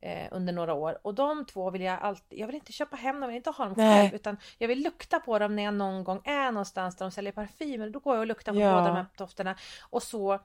eh, 0.00 0.28
under 0.30 0.52
några 0.52 0.74
år 0.74 0.98
och 1.02 1.14
de 1.14 1.44
två 1.44 1.70
vill 1.70 1.82
jag 1.82 1.98
alltid, 2.02 2.38
jag 2.38 2.46
vill 2.46 2.56
inte 2.56 2.72
köpa 2.72 2.96
hem 2.96 3.14
dem, 3.14 3.22
jag 3.22 3.28
vill 3.28 3.36
inte 3.36 3.50
ha 3.50 3.64
dem 3.64 3.74
Nej. 3.76 4.02
själv 4.02 4.14
utan 4.14 4.36
jag 4.58 4.68
vill 4.68 4.82
lukta 4.82 5.20
på 5.20 5.38
dem 5.38 5.56
när 5.56 5.62
jag 5.62 5.74
någon 5.74 6.04
gång 6.04 6.20
är 6.24 6.52
någonstans 6.52 6.96
där 6.96 7.04
de 7.04 7.10
säljer 7.10 7.32
parfymer. 7.32 7.90
Då 7.90 7.98
går 7.98 8.14
jag 8.14 8.20
och 8.20 8.26
luktar 8.26 8.52
på 8.52 8.58
Ja. 8.60 8.72
båda 8.72 8.86
de 8.86 8.96
här 8.96 9.06
dofterna 9.16 9.56
och 9.90 10.02
så 10.02 10.38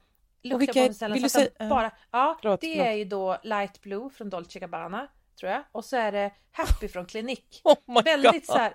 luktar 0.43 0.59
vilka 0.59 0.73
på 0.73 0.85
dem 0.85 0.93
ställen 0.93 1.17
vill 1.21 1.29
så 1.29 1.39
du 1.39 1.45
att 1.45 1.51
de 1.53 1.57
säga- 1.57 1.69
bara, 1.69 1.91
ja, 2.11 2.37
Förlåt, 2.41 2.61
det 2.61 2.87
är 2.87 2.93
ju 2.93 3.05
då 3.05 3.37
Light 3.43 3.81
Blue 3.81 4.09
från 4.09 4.29
Dolce 4.29 4.59
Gabbana 4.59 5.07
tror 5.41 5.51
jag 5.51 5.63
och 5.71 5.85
så 5.85 5.97
är 5.97 6.11
det 6.11 6.31
Happy 6.51 6.87
från 6.87 7.05
Clinique. 7.05 7.61
Oh 7.63 7.77
my 7.87 8.01
Väldigt 8.01 8.31
God. 8.31 8.45
så 8.45 8.57
här, 8.57 8.73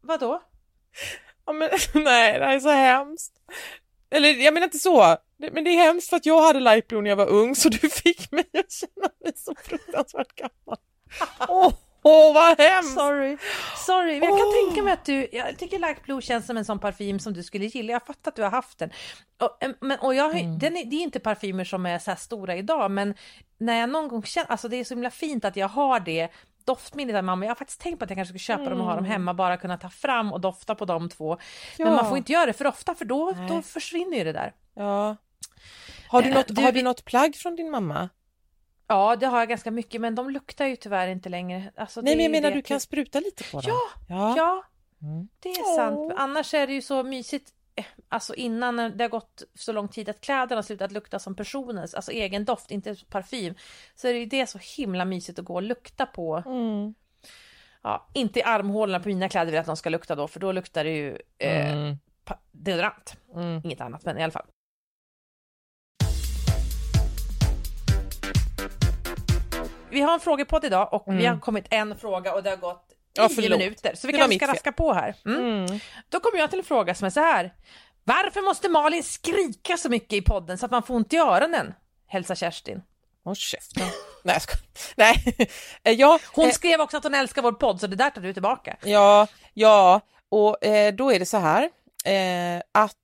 vadå? 0.00 0.42
Ja, 1.46 1.52
men, 1.52 1.70
nej, 1.94 2.38
det 2.38 2.44
här 2.44 2.54
är 2.56 2.60
så 2.60 2.68
hemskt. 2.70 3.32
Eller 4.10 4.28
jag 4.28 4.54
menar 4.54 4.64
inte 4.64 4.78
så, 4.78 5.16
men 5.36 5.64
det 5.64 5.70
är 5.70 5.82
hemskt 5.82 6.08
för 6.08 6.16
att 6.16 6.26
jag 6.26 6.42
hade 6.42 6.60
light 6.60 6.88
blue 6.88 7.02
när 7.02 7.10
jag 7.10 7.16
var 7.16 7.26
ung 7.26 7.54
så 7.54 7.68
du 7.68 7.88
fick 7.88 8.32
mig 8.32 8.44
att 8.58 8.72
känna 8.72 9.08
mig 9.24 9.32
så 9.36 9.54
fruktansvärt 9.64 10.34
gammal. 10.34 10.78
Åh, 12.02 12.28
Åh, 12.28 12.34
vad 12.34 12.60
hemskt! 12.60 12.94
Sorry, 12.94 13.36
sorry. 13.86 14.20
Men 14.20 14.28
jag 14.28 14.38
kan 14.38 14.46
Åh. 14.46 14.64
tänka 14.66 14.82
mig 14.82 14.92
att 14.92 15.04
du, 15.04 15.28
jag 15.32 15.58
tycker 15.58 15.78
Like 15.78 16.00
Blue 16.04 16.22
känns 16.22 16.46
som 16.46 16.56
en 16.56 16.64
sån 16.64 16.78
parfym 16.78 17.18
som 17.18 17.32
du 17.32 17.42
skulle 17.42 17.64
gilla. 17.66 17.92
Jag 17.92 18.06
fattar 18.06 18.30
att 18.30 18.36
du 18.36 18.42
har 18.42 18.50
haft 18.50 18.78
den. 18.78 18.90
Och, 19.40 19.58
men, 19.80 19.98
och 19.98 20.14
jag, 20.14 20.30
Mm. 20.38 20.58
den 20.58 20.76
är, 20.76 20.84
det 20.84 20.96
är 20.96 21.02
inte 21.02 21.20
parfymer 21.20 21.64
som 21.64 21.86
är 21.86 21.98
så 21.98 22.10
här 22.10 22.18
stora 22.18 22.56
idag, 22.56 22.90
men 22.90 23.14
när 23.58 23.80
jag 23.80 23.90
någon 23.90 24.08
gång 24.08 24.22
känner, 24.22 24.50
alltså 24.50 24.68
det 24.68 24.76
är 24.76 24.84
så 24.84 24.94
himla 24.94 25.10
fint 25.10 25.44
att 25.44 25.56
jag 25.56 25.68
har 25.68 26.00
det 26.00 26.28
doftminnet 26.64 27.16
av 27.16 27.24
mamma. 27.24 27.44
Jag 27.44 27.50
har 27.50 27.56
faktiskt 27.56 27.80
tänkt 27.80 27.98
på 27.98 28.04
att 28.04 28.10
jag 28.10 28.16
kanske 28.16 28.30
skulle 28.38 28.58
köpa 28.58 28.70
dem 28.70 28.80
och 28.80 28.86
ha 28.86 28.94
dem 28.94 29.04
hemma, 29.04 29.34
bara 29.34 29.56
kunna 29.56 29.78
ta 29.78 29.88
fram 29.90 30.32
och 30.32 30.40
dofta 30.40 30.74
på 30.74 30.84
de 30.84 31.08
två. 31.08 31.38
Men 31.78 31.86
Mm. 31.86 31.96
Ja. 31.96 32.02
man 32.02 32.08
får 32.10 32.18
inte 32.18 32.32
göra 32.32 32.46
det 32.46 32.52
för 32.52 32.66
ofta, 32.66 32.94
för 32.94 33.04
då, 33.04 33.32
Nej. 33.36 33.48
då 33.48 33.62
försvinner 33.62 34.16
ju 34.18 34.24
det 34.24 34.32
där. 34.32 34.52
Ja. 34.74 35.16
Har 36.08 36.22
du 36.22 36.28
Eh, 36.28 36.34
något, 36.34 36.46
du, 36.48 36.62
har 36.62 36.72
du 36.72 36.82
något 36.82 37.04
plagg 37.04 37.36
från 37.36 37.56
din 37.56 37.70
mamma? 37.70 38.08
Ja, 38.88 39.16
det 39.16 39.26
har 39.26 39.38
jag 39.38 39.48
ganska 39.48 39.70
mycket, 39.70 40.00
men 40.00 40.14
de 40.14 40.30
luktar 40.30 40.66
ju 40.66 40.76
tyvärr 40.76 41.08
inte 41.08 41.28
längre. 41.28 41.72
Alltså, 41.76 42.00
Nej, 42.00 42.16
men 42.16 42.22
jag 42.24 42.32
menar 42.32 42.50
det 42.50 42.56
du 42.56 42.62
kan 42.62 42.76
att- 42.76 42.82
spruta 42.82 43.20
lite 43.20 43.44
på 43.44 43.60
dem. 43.60 43.70
Ja, 43.70 44.04
ja. 44.08 44.34
ja. 44.36 44.64
Mm. 45.02 45.28
Det 45.40 45.48
är 45.48 45.76
sant. 45.76 46.12
Annars 46.16 46.54
är 46.54 46.66
det 46.66 46.72
ju 46.72 46.82
så 46.82 47.02
mysigt. 47.02 47.52
eh, 47.74 47.84
Alltså 48.08 48.34
innan 48.34 48.76
det 48.76 49.04
har 49.04 49.08
gått 49.08 49.42
så 49.54 49.72
lång 49.72 49.88
tid 49.88 50.08
att 50.08 50.20
kläderna 50.20 50.62
slutat 50.62 50.92
lukta 50.92 51.18
som 51.18 51.34
personens, 51.34 51.94
alltså 51.94 52.12
egen 52.12 52.44
doft, 52.44 52.70
inte 52.70 52.96
parfym. 53.10 53.54
Så 53.94 54.08
är 54.08 54.12
det 54.12 54.18
ju 54.18 54.26
det 54.26 54.46
så 54.46 54.58
himla 54.76 55.04
mysigt 55.04 55.38
att 55.38 55.44
gå 55.44 55.54
och 55.54 55.62
lukta 55.62 56.06
på. 56.06 56.42
Mm. 56.46 56.94
Ja, 57.82 58.06
inte 58.14 58.38
i 58.38 58.42
armhålorna 58.42 59.00
på 59.00 59.08
mina 59.08 59.28
kläder 59.28 59.46
vill 59.46 59.54
jag 59.54 59.60
att 59.60 59.66
de 59.66 59.76
ska 59.76 59.90
lukta 59.90 60.14
då, 60.14 60.28
för 60.28 60.40
då 60.40 60.52
luktar 60.52 60.84
det 60.84 60.90
ju 60.96 61.18
eh, 61.38 61.72
Mm. 61.72 61.96
deodorant. 62.52 63.16
Mm. 63.34 63.60
Inget 63.64 63.80
annat, 63.80 64.04
men 64.04 64.18
i 64.18 64.22
alla 64.22 64.32
fall. 64.32 64.46
Vi 69.90 70.00
har 70.00 70.14
en 70.14 70.20
frågepodd 70.20 70.64
idag 70.64 70.88
och 70.94 71.04
vi 71.06 71.12
Mm. 71.12 71.26
har 71.26 71.40
kommit 71.40 71.66
en 71.70 71.98
fråga 71.98 72.34
och 72.34 72.42
det 72.42 72.50
har 72.50 72.56
gått 72.56 72.84
Ja, 73.12 73.28
10 73.28 73.34
förlåt. 73.42 73.58
minuter. 73.58 73.94
Så 73.94 74.06
vi 74.06 74.12
Det 74.12 74.18
kanske 74.18 74.36
ska 74.38 74.46
fel. 74.46 74.54
raska 74.54 74.72
på 74.72 74.92
här. 74.92 75.14
Mm. 75.26 75.40
Mm. 75.64 75.80
Då 76.08 76.20
kommer 76.20 76.38
jag 76.38 76.50
till 76.50 76.58
en 76.58 76.64
fråga 76.64 76.94
som 76.94 77.06
är 77.06 77.10
så 77.10 77.20
här. 77.20 77.54
Varför 78.04 78.40
måste 78.42 78.68
Malin 78.68 79.02
skrika 79.02 79.76
så 79.76 79.88
mycket 79.88 80.12
i 80.12 80.22
podden 80.22 80.58
så 80.58 80.64
att 80.66 80.70
man 80.70 80.82
får 80.82 80.94
ont 80.94 81.12
i 81.12 81.16
öronen? 81.16 81.74
Hälsa 82.06 82.34
Kerstin. 82.34 82.82
Håll 83.24 83.36
käften. 83.36 83.82
Nej, 84.24 84.34
jag 84.34 84.42
skojar. 84.42 84.62
Nej. 84.96 85.36
Eh, 85.84 85.92
ja, 85.92 86.18
Hon 86.34 86.46
eh, 86.46 86.52
skrev 86.52 86.80
också 86.80 86.96
att 86.96 87.04
hon 87.04 87.14
älskar 87.14 87.42
vår 87.42 87.52
podd 87.52 87.80
så 87.80 87.86
det 87.86 87.96
där 87.96 88.10
tar 88.10 88.20
du 88.22 88.32
tillbaka. 88.32 88.76
ja, 88.84 89.26
ja, 89.54 90.00
och 90.28 90.64
eh, 90.64 90.94
då 90.94 91.12
är 91.12 91.18
det 91.18 91.26
så 91.26 91.36
här 91.38 91.62
eh, 92.04 92.62
att 92.72 92.96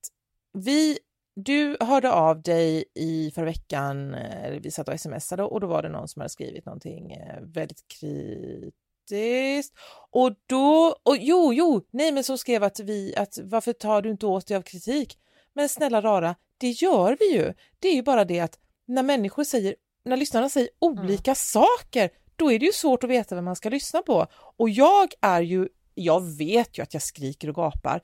vi, 0.53 0.99
du 1.35 1.76
hörde 1.81 2.12
av 2.12 2.43
dig 2.43 2.85
i 2.95 3.31
förra 3.35 3.45
veckan, 3.45 4.14
eh, 4.14 4.50
vi 4.50 4.71
satt 4.71 4.88
och 4.88 5.00
smsade 5.00 5.43
och 5.43 5.61
då 5.61 5.67
var 5.67 5.83
det 5.83 5.88
någon 5.88 6.09
som 6.09 6.21
hade 6.21 6.31
skrivit 6.31 6.67
någonting 6.67 7.12
eh, 7.12 7.41
väldigt 7.43 7.88
kritiskt. 8.00 9.75
Och 10.11 10.35
då, 10.47 10.97
och 11.03 11.17
jo, 11.21 11.53
jo, 11.53 11.87
nej 11.91 12.12
men 12.12 12.25
som 12.25 12.38
skrev 12.38 12.64
att 12.64 12.81
vi, 12.81 13.17
att 13.17 13.38
varför 13.43 13.73
tar 13.73 14.03
du 14.03 14.11
inte 14.11 14.26
åt 14.26 14.47
dig 14.47 14.57
av 14.57 14.62
kritik? 14.62 15.19
Men 15.53 15.69
snälla 15.69 16.00
rara, 16.00 16.35
det 16.59 16.71
gör 16.71 17.17
vi 17.21 17.33
ju. 17.33 17.55
Det 17.79 17.88
är 17.88 17.95
ju 17.95 18.03
bara 18.03 18.25
det 18.25 18.41
att 18.41 18.59
när 18.87 19.03
människor 19.03 19.45
säger, 19.45 19.75
när 20.05 20.17
lyssnarna 20.17 20.49
säger 20.49 20.69
olika 20.79 21.35
saker, 21.35 22.11
då 22.37 22.53
är 22.53 22.59
det 22.59 22.67
ju 22.67 22.73
svårt 22.73 23.05
att 23.05 23.11
veta 23.11 23.35
vem 23.35 23.45
man 23.45 23.57
ska 23.57 23.69
lyssna 23.69 24.03
på. 24.03 24.26
Och 24.33 24.71
jag 24.71 25.12
är 25.21 25.41
ju, 25.41 25.69
jag 25.95 26.37
vet 26.37 26.79
ju 26.79 26.83
att 26.83 26.95
jag 26.95 27.03
skriker 27.03 27.49
och 27.49 27.55
gapar. 27.55 28.00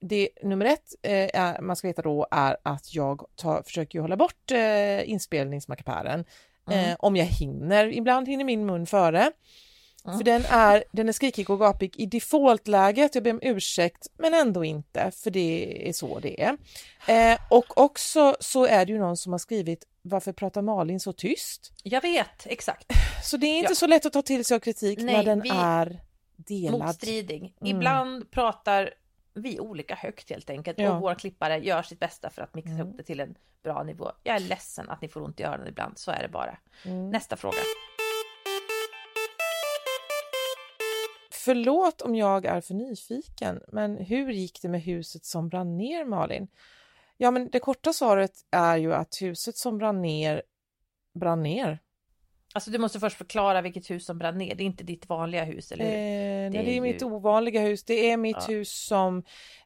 Det, 0.00 0.28
nummer 0.42 0.66
ett 0.66 0.94
eh, 1.02 1.60
man 1.60 1.76
ska 1.76 1.88
veta 1.88 2.02
då 2.02 2.26
är 2.30 2.56
att 2.62 2.94
jag 2.94 3.26
tar, 3.36 3.62
försöker 3.62 4.00
hålla 4.00 4.16
bort 4.16 4.50
eh, 4.50 5.10
inspelningsmackapären 5.10 6.24
eh, 6.70 6.96
om 6.98 7.16
jag 7.16 7.24
hinner. 7.24 7.92
Ibland 7.92 8.28
hinner 8.28 8.44
min 8.44 8.66
mun 8.66 8.86
före. 8.86 9.32
För 10.04 10.24
den 10.24 10.44
är, 10.50 10.84
den 10.92 11.08
är 11.08 11.12
skrikig 11.12 11.50
och 11.50 11.58
gapig 11.58 11.94
i 11.96 12.06
defaultläget, 12.06 13.14
jag 13.14 13.24
ber 13.24 13.30
om 13.30 13.40
ursäkt, 13.42 14.06
men 14.18 14.34
ändå 14.34 14.64
inte, 14.64 15.10
för 15.10 15.30
det 15.30 15.88
är 15.88 15.92
så 15.92 16.18
det 16.18 16.42
är. 16.42 16.56
Eh, 17.06 17.38
och 17.50 17.78
också 17.78 18.36
så 18.40 18.66
är 18.66 18.86
det 18.86 18.92
ju 18.92 18.98
någon 18.98 19.16
som 19.16 19.32
har 19.32 19.38
skrivit 19.38 19.84
varför 20.02 20.32
pratar 20.32 20.62
Malin 20.62 21.00
så 21.00 21.12
tyst? 21.12 21.72
Jag 21.82 22.00
vet, 22.00 22.46
exakt. 22.46 22.92
Så 23.24 23.36
det 23.36 23.46
är 23.46 23.58
inte 23.58 23.70
Ja. 23.70 23.74
så 23.74 23.86
lätt 23.86 24.06
att 24.06 24.12
ta 24.12 24.22
till 24.22 24.44
sig 24.44 24.54
av 24.54 24.60
kritik 24.60 24.98
Nej, 25.02 25.14
när 25.16 25.24
den 25.24 25.42
är 25.50 26.00
delad. 26.36 26.80
Motstridig. 26.80 27.54
Mm. 27.60 27.76
Ibland 27.76 28.30
pratar 28.30 28.90
vi 29.34 29.60
olika 29.60 29.94
högt 29.94 30.30
helt 30.30 30.50
enkelt 30.50 30.78
Ja. 30.78 30.92
och 30.94 31.00
våra 31.00 31.14
klippare 31.14 31.58
gör 31.58 31.82
sitt 31.82 32.00
bästa 32.00 32.30
för 32.30 32.42
att 32.42 32.54
mixa 32.54 32.70
Mm. 32.70 32.80
ihop 32.86 32.96
det 32.96 33.02
till 33.02 33.20
en 33.20 33.34
bra 33.62 33.82
nivå. 33.82 34.12
Jag 34.22 34.36
är 34.36 34.40
ledsen 34.40 34.90
att 34.90 35.00
ni 35.02 35.08
får 35.08 35.22
ont 35.22 35.40
i 35.40 35.42
öronen 35.42 35.68
ibland, 35.68 35.98
så 35.98 36.10
är 36.10 36.22
det 36.22 36.28
bara. 36.28 36.58
Mm. 36.84 37.10
Nästa 37.10 37.36
fråga. 37.36 37.56
Förlåt 41.30 42.02
om 42.02 42.14
jag 42.14 42.44
är 42.44 42.60
för 42.60 42.74
nyfiken, 42.74 43.60
men 43.68 43.96
hur 43.96 44.32
gick 44.32 44.62
det 44.62 44.68
med 44.68 44.82
huset 44.82 45.24
som 45.24 45.48
brann 45.48 45.76
ner, 45.76 46.04
Malin? 46.04 46.48
Ja, 47.16 47.30
men 47.30 47.50
det 47.50 47.60
korta 47.60 47.92
svaret 47.92 48.32
är 48.50 48.76
ju 48.76 48.94
att 48.94 49.16
huset 49.22 49.56
som 49.56 49.78
brann 49.78 50.02
ner 50.02 50.42
brann 51.14 51.42
ner. 51.42 51.78
Alltså 52.56 52.70
du 52.70 52.78
måste 52.78 53.00
först 53.00 53.16
förklara 53.18 53.60
vilket 53.62 53.90
hus 53.90 54.06
som 54.06 54.18
brann 54.18 54.38
ner. 54.38 54.54
Det 54.54 54.62
är 54.62 54.66
inte 54.66 54.84
ditt 54.84 55.08
vanliga 55.08 55.44
hus, 55.44 55.72
eller 55.72 55.84
hur? 55.84 55.92
Eh, 55.92 55.98
nej, 55.98 56.50
det 56.50 56.58
är, 56.58 56.76
är 56.76 56.80
mitt 56.80 57.02
ju- 57.02 57.06
ovanliga 57.06 57.60
hus. 57.60 57.84
Det 57.84 58.10
är 58.10 58.16
mitt 58.16 58.36
Ja. 58.48 58.54
hus 58.54 58.86
som 58.86 59.22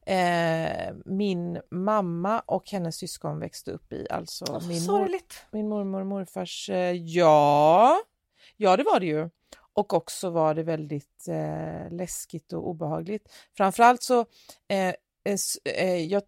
eh, 0.06 0.94
min 1.04 1.60
mamma 1.70 2.40
och 2.40 2.70
hennes 2.70 2.96
syskon 2.96 3.38
växte 3.40 3.70
upp 3.70 3.92
i. 3.92 4.06
Alltså 4.10 4.44
Åh, 4.48 4.60
min, 4.68 4.68
mor, 4.68 4.86
sorgligt. 4.86 5.46
min 5.52 5.68
mormor 5.68 6.00
och 6.00 6.06
morfars... 6.06 6.70
Eh, 6.70 6.92
ja, 6.92 7.96
ja, 8.56 8.76
det 8.76 8.82
var 8.82 9.00
det 9.00 9.06
ju. 9.06 9.30
Och 9.72 9.92
också 9.94 10.30
var 10.30 10.54
det 10.54 10.62
väldigt 10.62 11.28
eh, 11.28 11.90
läskigt 11.96 12.52
och 12.52 12.68
obehagligt. 12.68 13.28
Framförallt 13.56 14.02
så... 14.02 14.20
Eh, 14.68 14.94
eh, 15.64 15.96
jag, 16.04 16.22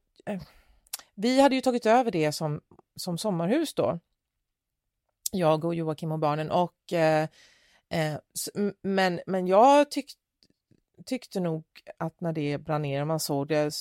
vi 1.15 1.41
hade 1.41 1.55
ju 1.55 1.61
tagit 1.61 1.87
över 1.87 2.11
det 2.11 2.33
som, 2.33 2.61
som 2.97 3.19
sommarhus 3.19 3.75
då. 3.75 3.99
Jag 5.31 5.65
och 5.65 5.75
Joakim 5.75 6.13
och 6.13 6.19
barnen. 6.19 6.51
Och, 6.51 6.93
eh, 6.93 7.29
eh, 7.89 8.19
men, 8.83 9.21
men 9.27 9.47
jag 9.47 9.91
tyck, 9.91 10.11
tyckte 11.07 11.41
nog 11.41 11.65
att 11.99 12.21
när 12.21 12.33
det 12.33 12.59
brann 12.59 12.83
ner, 12.83 13.05
man 13.05 13.21
såg 13.21 13.49
det, 13.49 13.73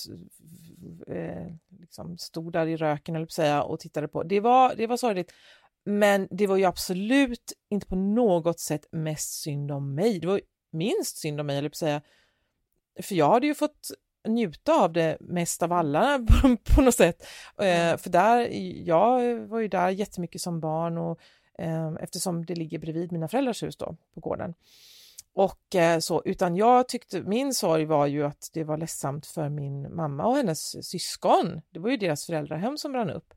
eh, 1.06 1.46
liksom 1.80 2.18
stod 2.18 2.52
där 2.52 2.66
i 2.66 2.76
röken 2.76 3.16
eller 3.16 3.26
säga 3.26 3.62
och 3.62 3.80
tittade 3.80 4.08
på. 4.08 4.22
Det 4.22 4.40
var, 4.40 4.74
det 4.74 4.86
var 4.86 4.96
sorgligt. 4.96 5.32
Men 5.84 6.28
det 6.30 6.46
var 6.46 6.56
ju 6.56 6.64
absolut 6.64 7.52
inte 7.68 7.86
på 7.86 7.96
något 7.96 8.60
sätt 8.60 8.88
mest 8.92 9.42
synd 9.42 9.70
om 9.70 9.94
mig. 9.94 10.20
Det 10.20 10.26
var 10.26 10.40
minst 10.70 11.16
synd 11.18 11.40
om 11.40 11.46
mig, 11.46 11.58
eller 11.58 11.70
säga. 11.70 12.02
För 13.02 13.14
jag 13.14 13.30
hade 13.30 13.46
ju 13.46 13.54
fått 13.54 13.90
njuta 14.28 14.72
av 14.72 14.92
det 14.92 15.16
mest 15.20 15.62
av 15.62 15.72
alla 15.72 16.18
på, 16.42 16.56
på 16.74 16.80
något 16.80 16.94
sätt. 16.94 17.26
Eh, 17.58 17.96
för 17.96 18.10
där, 18.10 18.48
jag 18.88 19.36
var 19.36 19.60
ju 19.60 19.68
där 19.68 19.88
jättemycket 19.88 20.40
som 20.40 20.60
barn 20.60 20.98
och 20.98 21.20
eh, 21.58 21.92
eftersom 22.00 22.44
det 22.44 22.54
ligger 22.54 22.78
bredvid 22.78 23.12
mina 23.12 23.28
föräldrars 23.28 23.62
hus 23.62 23.76
då 23.76 23.96
på 24.14 24.20
gården. 24.20 24.54
Och 25.34 25.74
eh, 25.74 25.98
så, 25.98 26.22
utan 26.24 26.56
jag 26.56 26.88
tyckte, 26.88 27.22
min 27.22 27.54
sorg 27.54 27.84
var 27.84 28.06
ju 28.06 28.26
att 28.26 28.50
det 28.52 28.64
var 28.64 28.76
ledsamt 28.76 29.26
för 29.26 29.48
min 29.48 29.94
mamma 29.94 30.26
och 30.26 30.36
hennes 30.36 30.88
syskon. 30.88 31.60
Det 31.70 31.78
var 31.78 31.90
ju 31.90 31.96
deras 31.96 32.26
föräldrahem 32.26 32.78
som 32.78 32.92
brann 32.92 33.10
upp. 33.10 33.34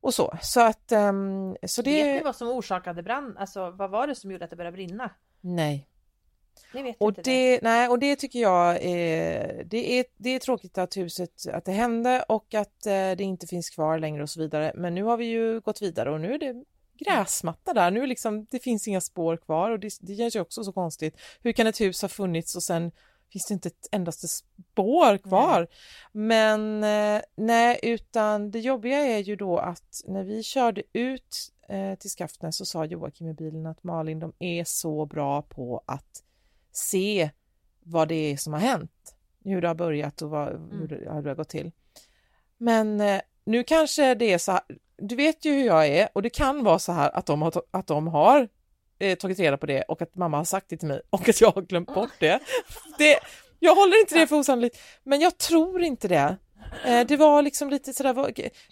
Och 0.00 0.14
så, 0.14 0.38
så 0.42 0.60
att, 0.60 0.92
ehm, 0.92 1.56
så 1.66 1.82
det... 1.82 2.02
Vet 2.02 2.16
ni 2.16 2.24
vad 2.24 2.36
som 2.36 2.48
orsakade 2.48 3.02
brand? 3.02 3.38
Alltså 3.38 3.70
vad 3.70 3.90
var 3.90 4.06
det 4.06 4.14
som 4.14 4.30
gjorde 4.30 4.44
att 4.44 4.50
det 4.50 4.56
började 4.56 4.74
brinna? 4.74 5.10
Nej. 5.40 5.88
Och 6.98 7.12
det? 7.12 7.22
det, 7.22 7.60
nej, 7.62 7.88
och 7.88 7.98
det 7.98 8.16
tycker 8.16 8.38
jag 8.38 8.82
är, 8.82 9.64
det 9.64 9.98
är, 9.98 10.04
det 10.16 10.30
är 10.30 10.38
tråkigt 10.38 10.78
att 10.78 10.96
huset, 10.96 11.30
att 11.52 11.64
det 11.64 11.72
hände 11.72 12.24
och 12.28 12.54
att 12.54 12.86
eh, 12.86 12.92
det 12.92 13.20
inte 13.20 13.46
finns 13.46 13.70
kvar 13.70 13.98
längre 13.98 14.22
och 14.22 14.30
så 14.30 14.40
vidare. 14.40 14.72
Men 14.74 14.94
nu 14.94 15.02
har 15.02 15.16
vi 15.16 15.24
ju 15.24 15.60
gått 15.60 15.82
vidare 15.82 16.10
och 16.10 16.20
nu 16.20 16.34
är 16.34 16.38
det 16.38 16.64
gräsmatta 16.98 17.74
där. 17.74 17.90
Nu 17.90 18.02
är 18.02 18.06
liksom, 18.06 18.46
det 18.50 18.58
finns 18.58 18.88
inga 18.88 19.00
spår 19.00 19.36
kvar 19.36 19.70
och 19.70 19.80
det, 19.80 19.92
det 20.00 20.14
känns 20.14 20.36
ju 20.36 20.40
också 20.40 20.64
så 20.64 20.72
konstigt. 20.72 21.16
Hur 21.42 21.52
kan 21.52 21.66
ett 21.66 21.80
hus 21.80 22.02
ha 22.02 22.08
funnits 22.08 22.56
och 22.56 22.62
sen 22.62 22.92
finns 23.32 23.46
det 23.46 23.54
inte 23.54 23.68
ett 23.68 23.88
endaste 23.92 24.28
spår 24.28 25.18
kvar? 25.18 25.66
Men 26.12 26.84
eh, 26.84 27.22
nej, 27.36 27.80
utan 27.82 28.50
det 28.50 28.60
jobbiga 28.60 28.98
är 28.98 29.18
ju 29.18 29.36
då 29.36 29.58
att 29.58 30.02
när 30.06 30.24
vi 30.24 30.42
körde 30.42 30.82
ut 30.92 31.52
eh, 31.68 31.94
till 31.94 32.10
Skaftnäs 32.10 32.56
så 32.56 32.64
sa 32.64 32.84
Joakim 32.84 33.28
i 33.28 33.34
bilen 33.34 33.66
att 33.66 33.84
Malin, 33.84 34.20
de 34.20 34.32
är 34.38 34.64
så 34.64 35.06
bra 35.06 35.42
på 35.42 35.82
att 35.86 36.22
se 36.76 37.30
vad 37.84 38.08
det 38.08 38.32
är 38.32 38.36
som 38.36 38.52
har 38.52 38.60
hänt, 38.60 39.14
hur 39.44 39.60
det 39.60 39.68
har 39.68 39.74
börjat 39.74 40.22
och 40.22 40.30
vad, 40.30 40.48
hur, 40.72 40.88
det, 40.88 40.94
hur 40.94 41.22
det 41.22 41.30
har 41.30 41.34
gått 41.34 41.48
till. 41.48 41.72
Men 42.58 43.00
eh, 43.00 43.20
nu 43.44 43.64
kanske 43.64 44.14
det 44.14 44.32
är 44.32 44.38
så 44.38 44.52
här, 44.52 44.60
du 44.98 45.16
vet 45.16 45.44
ju 45.44 45.52
hur 45.52 45.66
jag 45.66 45.86
är 45.86 46.08
och 46.12 46.22
det 46.22 46.30
kan 46.30 46.64
vara 46.64 46.78
så 46.78 46.92
här 46.92 47.16
att 47.16 47.26
de 47.26 47.42
har, 47.42 47.62
att 47.70 47.86
de 47.86 48.06
har 48.06 48.48
eh, 48.98 49.18
tagit 49.18 49.38
reda 49.38 49.56
på 49.56 49.66
det 49.66 49.82
och 49.82 50.02
att 50.02 50.14
mamma 50.14 50.36
har 50.36 50.44
sagt 50.44 50.66
det 50.68 50.76
till 50.76 50.88
mig 50.88 51.00
och 51.10 51.28
att 51.28 51.40
jag 51.40 51.50
har 51.50 51.62
glömt 51.62 51.94
bort 51.94 52.12
det. 52.18 52.40
det 52.98 53.18
jag 53.58 53.74
håller 53.74 54.00
inte 54.00 54.18
det 54.18 54.26
för 54.26 54.36
osannolikt, 54.36 54.78
men 55.02 55.20
jag 55.20 55.38
tror 55.38 55.82
inte 55.82 56.08
det. 56.08 56.36
Eh, 56.86 57.06
det 57.06 57.16
var 57.16 57.42
liksom 57.42 57.70
lite 57.70 57.92
sådär, 57.92 58.14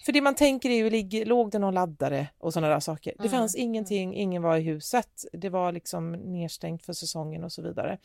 för 0.04 0.12
det 0.12 0.20
man 0.20 0.34
tänker 0.34 0.70
är 0.70 1.00
ju, 1.00 1.24
låg 1.24 1.50
det 1.50 1.58
någon 1.58 1.74
laddare 1.74 2.26
och 2.38 2.52
sådana 2.52 2.68
där 2.72 2.80
saker. 2.80 3.12
Det 3.18 3.24
Mm. 3.28 3.30
fanns 3.38 3.56
ingenting, 3.56 4.14
ingen 4.14 4.42
var 4.42 4.56
i 4.56 4.60
huset, 4.60 5.24
det 5.32 5.48
var 5.48 5.72
liksom 5.72 6.12
nedstängt 6.12 6.84
för 6.84 6.92
säsongen 6.92 7.44
och 7.44 7.52
så 7.52 7.62
vidare. 7.62 7.98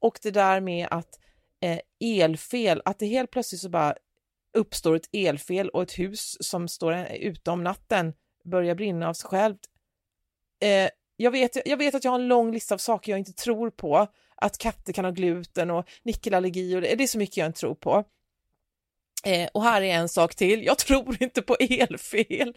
Och 0.00 0.18
det 0.22 0.30
där 0.30 0.60
med 0.60 0.88
att 0.90 1.18
eh, 1.60 1.78
elfel, 2.20 2.82
att 2.84 2.98
det 2.98 3.06
helt 3.06 3.30
plötsligt 3.30 3.60
så 3.60 3.68
bara 3.68 3.94
uppstår 4.54 4.96
ett 4.96 5.08
elfel 5.12 5.68
och 5.68 5.82
ett 5.82 5.98
hus 5.98 6.36
som 6.40 6.68
står 6.68 6.92
en- 6.92 7.06
ute 7.06 7.50
om 7.50 7.64
natten 7.64 8.12
börjar 8.44 8.74
brinna 8.74 9.08
av 9.08 9.14
sig 9.14 9.28
självt. 9.28 9.60
Eh, 10.62 10.88
jag, 11.16 11.30
vet, 11.30 11.66
jag 11.68 11.76
vet 11.76 11.94
att 11.94 12.04
jag 12.04 12.10
har 12.10 12.18
en 12.18 12.28
lång 12.28 12.52
lista 12.52 12.74
av 12.74 12.78
saker 12.78 13.12
jag 13.12 13.18
inte 13.18 13.32
tror 13.32 13.70
på, 13.70 14.06
att 14.36 14.58
katter 14.58 14.92
kan 14.92 15.04
ha 15.04 15.12
gluten 15.12 15.70
och 15.70 15.90
nickelallergi 16.02 16.76
och 16.76 16.80
det, 16.80 16.94
det 16.94 17.02
är 17.04 17.08
så 17.08 17.18
mycket 17.18 17.36
jag 17.36 17.46
inte 17.46 17.60
tror 17.60 17.74
på. 17.74 18.04
Eh, 19.22 19.48
och 19.54 19.62
här 19.62 19.82
är 19.82 19.94
en 19.94 20.08
sak 20.08 20.34
till, 20.34 20.64
jag 20.64 20.78
tror 20.78 21.22
inte 21.22 21.42
på 21.42 21.56
elfel. 21.60 22.56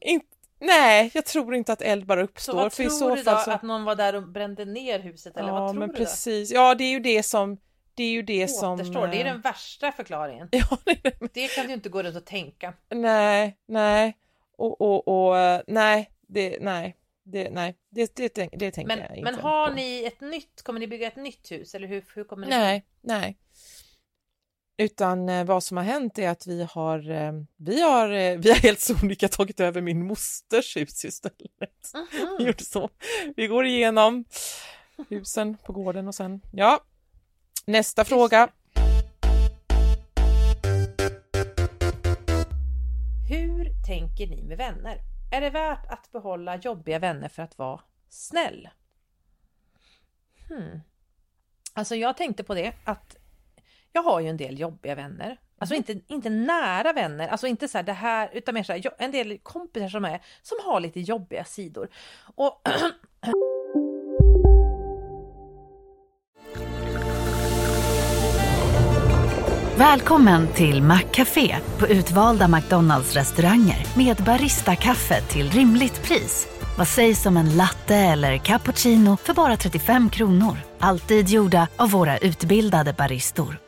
In, 0.00 0.20
nej, 0.60 1.10
jag 1.14 1.24
tror 1.24 1.54
inte 1.54 1.72
att 1.72 1.82
eld 1.82 2.06
bara 2.06 2.22
uppstår. 2.22 2.52
Så 2.52 2.58
vad 2.58 2.72
för 2.72 2.82
tror 2.82 2.90
så 2.90 3.14
du 3.14 3.22
då? 3.22 3.36
så... 3.36 3.50
Att 3.50 3.62
någon 3.62 3.84
var 3.84 3.94
där 3.94 4.14
och 4.14 4.28
brände 4.28 4.64
ner 4.64 4.98
huset 4.98 5.36
eller 5.36 5.48
ja, 5.48 5.60
vad 5.60 5.70
tror 5.70 5.80
men 5.80 5.88
du 5.88 5.94
precis. 5.94 6.50
Ja, 6.50 6.74
det 6.74 6.84
är 6.84 6.90
ju 6.90 7.00
det 7.00 7.22
som... 7.22 7.58
Det 7.94 8.02
är 8.02 8.10
ju 8.10 8.22
det 8.22 8.46
då? 8.46 8.52
som... 8.52 8.74
Återstår, 8.74 9.06
det 9.06 9.16
är 9.16 9.26
eh, 9.26 9.32
den 9.32 9.40
värsta 9.40 9.92
förklaringen. 9.92 10.48
Ja, 10.52 10.78
det 10.84 10.90
är 10.90 11.02
det. 11.02 11.28
Det 11.32 11.48
kan 11.48 11.66
du 11.66 11.72
inte 11.72 11.88
gå 11.88 12.02
runt 12.02 12.16
och 12.16 12.24
tänka. 12.24 12.74
Nej, 12.88 13.56
nej. 13.66 14.16
Och, 14.56 14.80
och, 14.80 15.08
och 15.08 15.38
eh, 15.38 15.60
nej, 15.66 16.10
det, 16.26 16.58
nej. 16.60 16.94
Det, 17.30 17.50
nej, 17.50 17.74
det, 17.90 18.16
det, 18.16 18.34
det, 18.34 18.48
det 18.52 18.70
tänker 18.70 18.96
Men, 18.96 18.98
jag 18.98 19.16
inte 19.16 19.32
men 19.32 19.40
har 19.40 19.68
på. 19.68 19.74
ni 19.74 20.04
ett 20.04 20.20
nytt, 20.20 20.62
kommer 20.62 20.80
ni 20.80 20.86
bygga 20.86 21.06
ett 21.06 21.16
nytt 21.16 21.52
hus 21.52 21.74
eller 21.74 21.88
hur, 21.88 22.04
hur 22.14 22.24
kommer 22.24 22.46
ni? 22.46 22.50
Nej, 22.50 22.84
nej. 23.00 23.36
Utan 24.80 25.28
eh, 25.28 25.44
vad 25.44 25.62
som 25.62 25.76
har 25.76 25.84
hänt 25.84 26.18
är 26.18 26.28
att 26.28 26.46
vi 26.46 26.66
har, 26.70 27.10
eh, 27.10 27.32
vi 27.56 27.82
har, 27.82 28.10
eh, 28.10 28.38
vi 28.38 28.50
har 28.50 28.56
helt 28.56 28.80
sonika 28.80 29.28
tagit 29.28 29.60
över 29.60 29.80
min 29.80 30.06
mosters 30.06 30.76
hus 30.76 31.04
istället. 31.04 31.92
Vi 32.38 32.44
gjorde 32.44 32.64
så. 32.64 32.90
Vi 33.36 33.46
går 33.46 33.66
igenom 33.66 34.24
husen 35.08 35.56
på 35.56 35.72
gården 35.72 36.08
och 36.08 36.14
sen, 36.14 36.40
ja. 36.52 36.80
Nästa 37.64 38.04
fråga. 38.04 38.48
Hur 43.28 43.86
tänker 43.86 44.26
ni 44.26 44.42
med 44.42 44.58
vänner? 44.58 44.98
Är 45.32 45.40
det 45.40 45.50
värt 45.50 45.86
att 45.86 46.12
behålla 46.12 46.56
jobbiga 46.56 46.98
vänner 46.98 47.28
för 47.28 47.42
att 47.42 47.58
vara 47.58 47.80
snäll? 48.08 48.68
Hmm. 50.48 50.80
Alltså 51.72 51.96
jag 51.96 52.16
tänkte 52.16 52.44
på 52.44 52.54
det 52.54 52.72
att 52.84 53.16
jag 53.98 54.02
har 54.02 54.20
ju 54.20 54.28
en 54.28 54.36
del 54.36 54.60
jobbiga 54.60 54.94
vänner. 54.94 55.38
Alltså 55.58 55.74
inte, 55.74 56.00
inte 56.06 56.30
nära 56.30 56.92
vänner, 56.92 57.28
alltså 57.28 57.46
inte 57.46 57.68
så 57.68 57.78
här 57.78 57.82
det 57.82 57.92
här, 57.92 58.30
utan 58.32 58.54
mer 58.54 58.62
så 58.62 58.72
här, 58.72 58.90
en 58.98 59.10
del 59.10 59.38
kompisar 59.38 59.88
som 59.88 60.04
är, 60.04 60.20
som 60.42 60.58
har 60.64 60.80
lite 60.80 61.00
jobbiga 61.00 61.44
sidor. 61.44 61.88
Och 62.34 62.62
Välkommen 69.76 70.48
till 70.52 70.82
Maccafé 70.82 71.56
på 71.78 71.88
utvalda 71.88 72.48
McDonalds 72.48 73.14
restauranger 73.14 73.86
med 73.96 74.16
Baristakaffe 74.16 75.20
till 75.20 75.50
rimligt 75.50 76.02
pris. 76.02 76.48
Vad 76.78 76.88
sägs 76.88 77.26
om 77.26 77.36
en 77.36 77.56
latte 77.56 77.96
eller 77.96 78.38
cappuccino 78.38 79.16
för 79.16 79.34
bara 79.34 79.56
35 79.56 80.10
kronor? 80.10 80.56
Alltid 80.78 81.28
gjorda 81.28 81.68
av 81.76 81.90
våra 81.90 82.18
utbildade 82.18 82.92
baristor. 82.92 83.67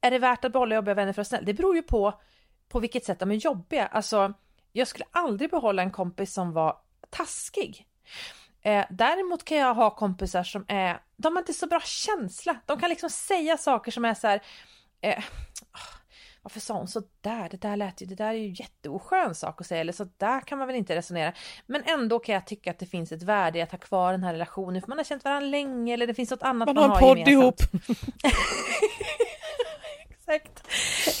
Är 0.00 0.10
det 0.10 0.18
värt 0.18 0.44
att 0.44 0.52
behålla 0.52 0.74
jobbiga 0.74 0.94
vänner 0.94 1.12
för 1.12 1.22
att 1.22 1.28
snäll? 1.28 1.44
Det 1.44 1.54
beror 1.54 1.76
ju 1.76 1.82
på 1.82 2.20
på 2.68 2.80
vilket 2.80 3.04
sätt 3.04 3.18
de 3.18 3.30
är 3.30 3.34
jobbiga. 3.34 3.86
Alltså, 3.86 4.32
jag 4.72 4.88
skulle 4.88 5.04
aldrig 5.10 5.50
behålla 5.50 5.82
en 5.82 5.90
kompis 5.90 6.32
som 6.34 6.52
var 6.52 6.76
taskig. 7.10 7.86
Eh, 8.62 8.84
däremot 8.90 9.44
kan 9.44 9.56
jag 9.58 9.74
ha 9.74 9.90
kompisar 9.90 10.42
som 10.42 10.64
är, 10.68 11.00
de 11.16 11.32
har 11.36 11.42
inte 11.42 11.52
så 11.52 11.66
bra 11.66 11.80
känsla. 11.80 12.56
De 12.66 12.80
kan 12.80 12.88
liksom 12.90 13.10
säga 13.10 13.56
saker 13.56 13.90
som 13.92 14.04
är 14.04 14.14
så 14.14 14.26
här, 14.26 14.40
eh, 15.00 15.18
"Ah, 15.72 15.78
varför 16.42 16.60
sa 16.60 16.74
hon 16.74 16.88
så 16.88 17.02
där? 17.20 17.48
Det 17.48 17.56
där 17.60 17.76
lät 17.76 18.02
ju, 18.02 18.06
det 18.06 18.14
där 18.14 18.26
är 18.28 18.32
ju 18.32 18.48
jätteoskön 18.58 19.34
sak 19.34 19.60
att 19.60 19.66
säga, 19.66 19.80
eller 19.80 19.92
så 19.92 20.08
där 20.16 20.40
kan 20.40 20.58
man 20.58 20.66
väl 20.66 20.76
inte 20.76 20.94
resonera. 20.96 21.32
Men 21.66 21.82
ändå 21.84 22.18
kan 22.18 22.34
jag 22.34 22.46
tycka 22.46 22.70
att 22.70 22.78
det 22.78 22.86
finns 22.86 23.12
ett 23.12 23.22
värde 23.22 23.58
i 23.58 23.62
att 23.62 23.70
ha 23.72 23.78
kvar 23.78 24.12
den 24.12 24.24
här 24.24 24.32
relationen, 24.32 24.82
för 24.82 24.88
man 24.88 24.98
har 24.98 25.04
känt 25.04 25.24
varandra 25.24 25.48
länge, 25.48 25.94
eller 25.94 26.06
det 26.06 26.14
finns 26.14 26.30
något 26.30 26.42
annat 26.42 26.66
Man 26.68 26.74
man, 26.74 26.90
har 26.90 26.96
en 26.96 27.00
podd 27.00 27.18
gemensamt. 27.18 27.60
ihop. 27.60 27.96
Exakt, 30.28 30.62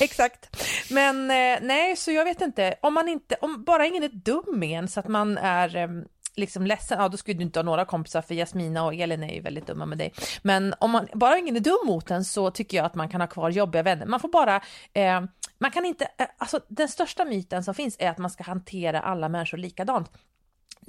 exakt. 0.00 0.64
Men 0.90 1.30
eh, 1.30 1.58
nej, 1.62 1.96
så 1.96 2.10
jag 2.12 2.24
vet 2.24 2.40
inte, 2.40 2.74
om 2.82 2.94
man 2.94 3.08
inte, 3.08 3.36
om 3.40 3.64
bara 3.64 3.86
ingen 3.86 4.02
är 4.02 4.08
dum 4.08 4.44
med 4.46 4.78
en 4.78 4.88
så 4.88 5.00
att 5.00 5.08
man 5.08 5.38
är 5.38 5.76
eh, 5.76 5.88
liksom 6.36 6.66
ledsen, 6.66 6.98
ja 7.00 7.08
då 7.08 7.16
skulle 7.16 7.38
du 7.38 7.44
inte 7.44 7.58
ha 7.58 7.64
några 7.64 7.84
kompisar 7.84 8.22
för 8.22 8.34
Jasmina 8.34 8.84
och 8.84 8.94
Elin 8.94 9.22
är 9.22 9.34
ju 9.34 9.40
väldigt 9.40 9.66
dumma 9.66 9.86
med 9.86 9.98
dig. 9.98 10.12
Men 10.42 10.74
om 10.80 10.90
man 10.90 11.08
bara 11.14 11.38
ingen 11.38 11.56
är 11.56 11.60
dum 11.60 11.78
mot 11.86 12.10
en 12.10 12.24
så 12.24 12.50
tycker 12.50 12.76
jag 12.76 12.86
att 12.86 12.94
man 12.94 13.08
kan 13.08 13.20
ha 13.20 13.28
kvar 13.28 13.50
jobbiga 13.50 13.82
vänner. 13.82 14.06
Man 14.06 14.20
får 14.20 14.28
bara, 14.28 14.56
eh, 14.92 15.22
man 15.58 15.70
kan 15.70 15.84
inte, 15.84 16.04
eh, 16.18 16.26
alltså 16.38 16.60
den 16.68 16.88
största 16.88 17.24
myten 17.24 17.64
som 17.64 17.74
finns 17.74 17.96
är 17.98 18.10
att 18.10 18.18
man 18.18 18.30
ska 18.30 18.44
hantera 18.44 19.00
alla 19.00 19.28
människor 19.28 19.58
likadant. 19.58 20.10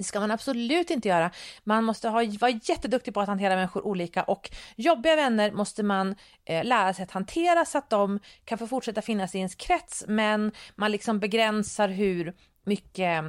Det 0.00 0.04
ska 0.04 0.20
man 0.20 0.30
absolut 0.30 0.90
inte 0.90 1.08
göra. 1.08 1.30
Man 1.64 1.84
måste 1.84 2.08
ha, 2.08 2.24
vara 2.40 2.60
jätteduktig 2.62 3.14
på 3.14 3.20
att 3.20 3.28
hantera 3.28 3.56
människor 3.56 3.86
olika 3.86 4.22
och 4.22 4.50
jobbiga 4.76 5.16
vänner 5.16 5.52
måste 5.52 5.82
man 5.82 6.14
eh, 6.44 6.64
lära 6.64 6.94
sig 6.94 7.02
att 7.02 7.10
hantera 7.10 7.64
så 7.64 7.78
att 7.78 7.90
de 7.90 8.18
kan 8.44 8.58
få 8.58 8.66
fortsätta 8.66 9.02
finnas 9.02 9.34
i 9.34 9.38
ens 9.38 9.54
krets 9.54 10.04
men 10.08 10.52
man 10.74 10.92
liksom 10.92 11.18
begränsar 11.18 11.88
hur 11.88 12.34
mycket 12.64 13.24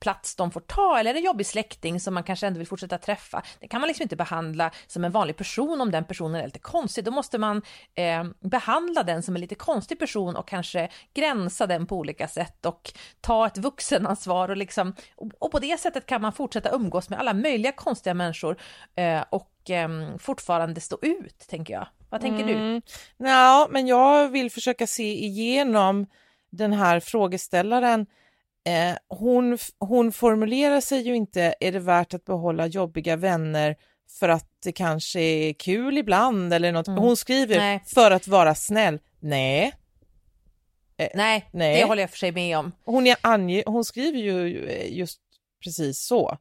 plats 0.00 0.36
de 0.36 0.50
får 0.50 0.60
ta 0.60 0.98
eller 0.98 1.14
en 1.14 1.22
jobbig 1.22 1.46
släkting 1.46 2.00
som 2.00 2.14
man 2.14 2.22
kanske 2.22 2.46
ändå 2.46 2.58
vill 2.58 2.66
fortsätta 2.66 2.98
träffa. 2.98 3.42
Det 3.60 3.68
kan 3.68 3.80
man 3.80 3.88
liksom 3.88 4.02
inte 4.02 4.16
behandla 4.16 4.70
som 4.86 5.04
en 5.04 5.12
vanlig 5.12 5.36
person 5.36 5.80
om 5.80 5.90
den 5.90 6.04
personen 6.04 6.40
är 6.40 6.44
lite 6.44 6.58
konstig. 6.58 7.04
Då 7.04 7.10
måste 7.10 7.38
man 7.38 7.62
eh, 7.94 8.24
behandla 8.40 9.02
den 9.02 9.22
som 9.22 9.34
en 9.34 9.40
lite 9.40 9.54
konstig 9.54 9.98
person 9.98 10.36
och 10.36 10.48
kanske 10.48 10.88
gränsa 11.14 11.66
den 11.66 11.86
på 11.86 11.96
olika 11.96 12.28
sätt 12.28 12.66
och 12.66 12.92
ta 13.20 13.46
ett 13.46 13.58
vuxenansvar 13.58 14.48
och 14.48 14.56
liksom 14.56 14.94
och, 15.16 15.30
och 15.38 15.50
på 15.50 15.58
det 15.58 15.80
sättet 15.80 16.06
kan 16.06 16.22
man 16.22 16.32
fortsätta 16.32 16.70
umgås 16.70 17.08
med 17.08 17.18
alla 17.18 17.34
möjliga 17.34 17.72
konstiga 17.72 18.14
människor 18.14 18.60
eh, 18.96 19.24
och 19.30 19.70
eh, 19.70 19.88
fortfarande 20.18 20.80
stå 20.80 20.98
ut, 21.02 21.38
tänker 21.48 21.74
jag. 21.74 21.88
Vad 22.10 22.20
tänker 22.20 22.44
du? 22.44 22.52
Mm. 22.52 22.82
Ja, 23.16 23.68
men 23.70 23.86
jag 23.86 24.28
vill 24.28 24.50
försöka 24.50 24.86
se 24.86 25.24
igenom 25.24 26.06
den 26.50 26.72
här 26.72 27.00
frågeställaren. 27.00 28.06
Eh, 28.68 28.96
hon, 29.08 29.58
hon 29.78 30.12
formulerar 30.12 30.80
sig 30.80 31.00
ju 31.00 31.16
inte, 31.16 31.54
är 31.60 31.72
det 31.72 31.78
värt 31.78 32.14
att 32.14 32.24
behålla 32.24 32.66
jobbiga 32.66 33.16
vänner 33.16 33.76
för 34.18 34.28
att 34.28 34.50
det 34.64 34.72
kanske 34.72 35.20
är 35.20 35.52
kul 35.52 35.98
ibland 35.98 36.52
eller 36.52 36.72
något. 36.72 36.88
Mm. 36.88 37.02
Hon 37.02 37.16
skriver 37.16 37.56
Nej. 37.58 37.82
för 37.86 38.10
att 38.10 38.28
vara 38.28 38.54
snäll. 38.54 38.98
Nej, 39.20 39.72
Nej, 41.14 41.48
Nej. 41.52 41.80
det 41.80 41.86
håller 41.86 42.02
jag 42.02 42.10
för 42.10 42.18
sig 42.18 42.32
med 42.32 42.58
om. 42.58 42.72
hon, 42.84 43.06
är 43.06 43.16
ange, 43.20 43.62
hon 43.66 43.84
skriver 43.84 44.18
ju 44.18 44.66
eh, 44.68 44.92
just 44.98 45.20
precis 45.64 45.98
så. 45.98 46.38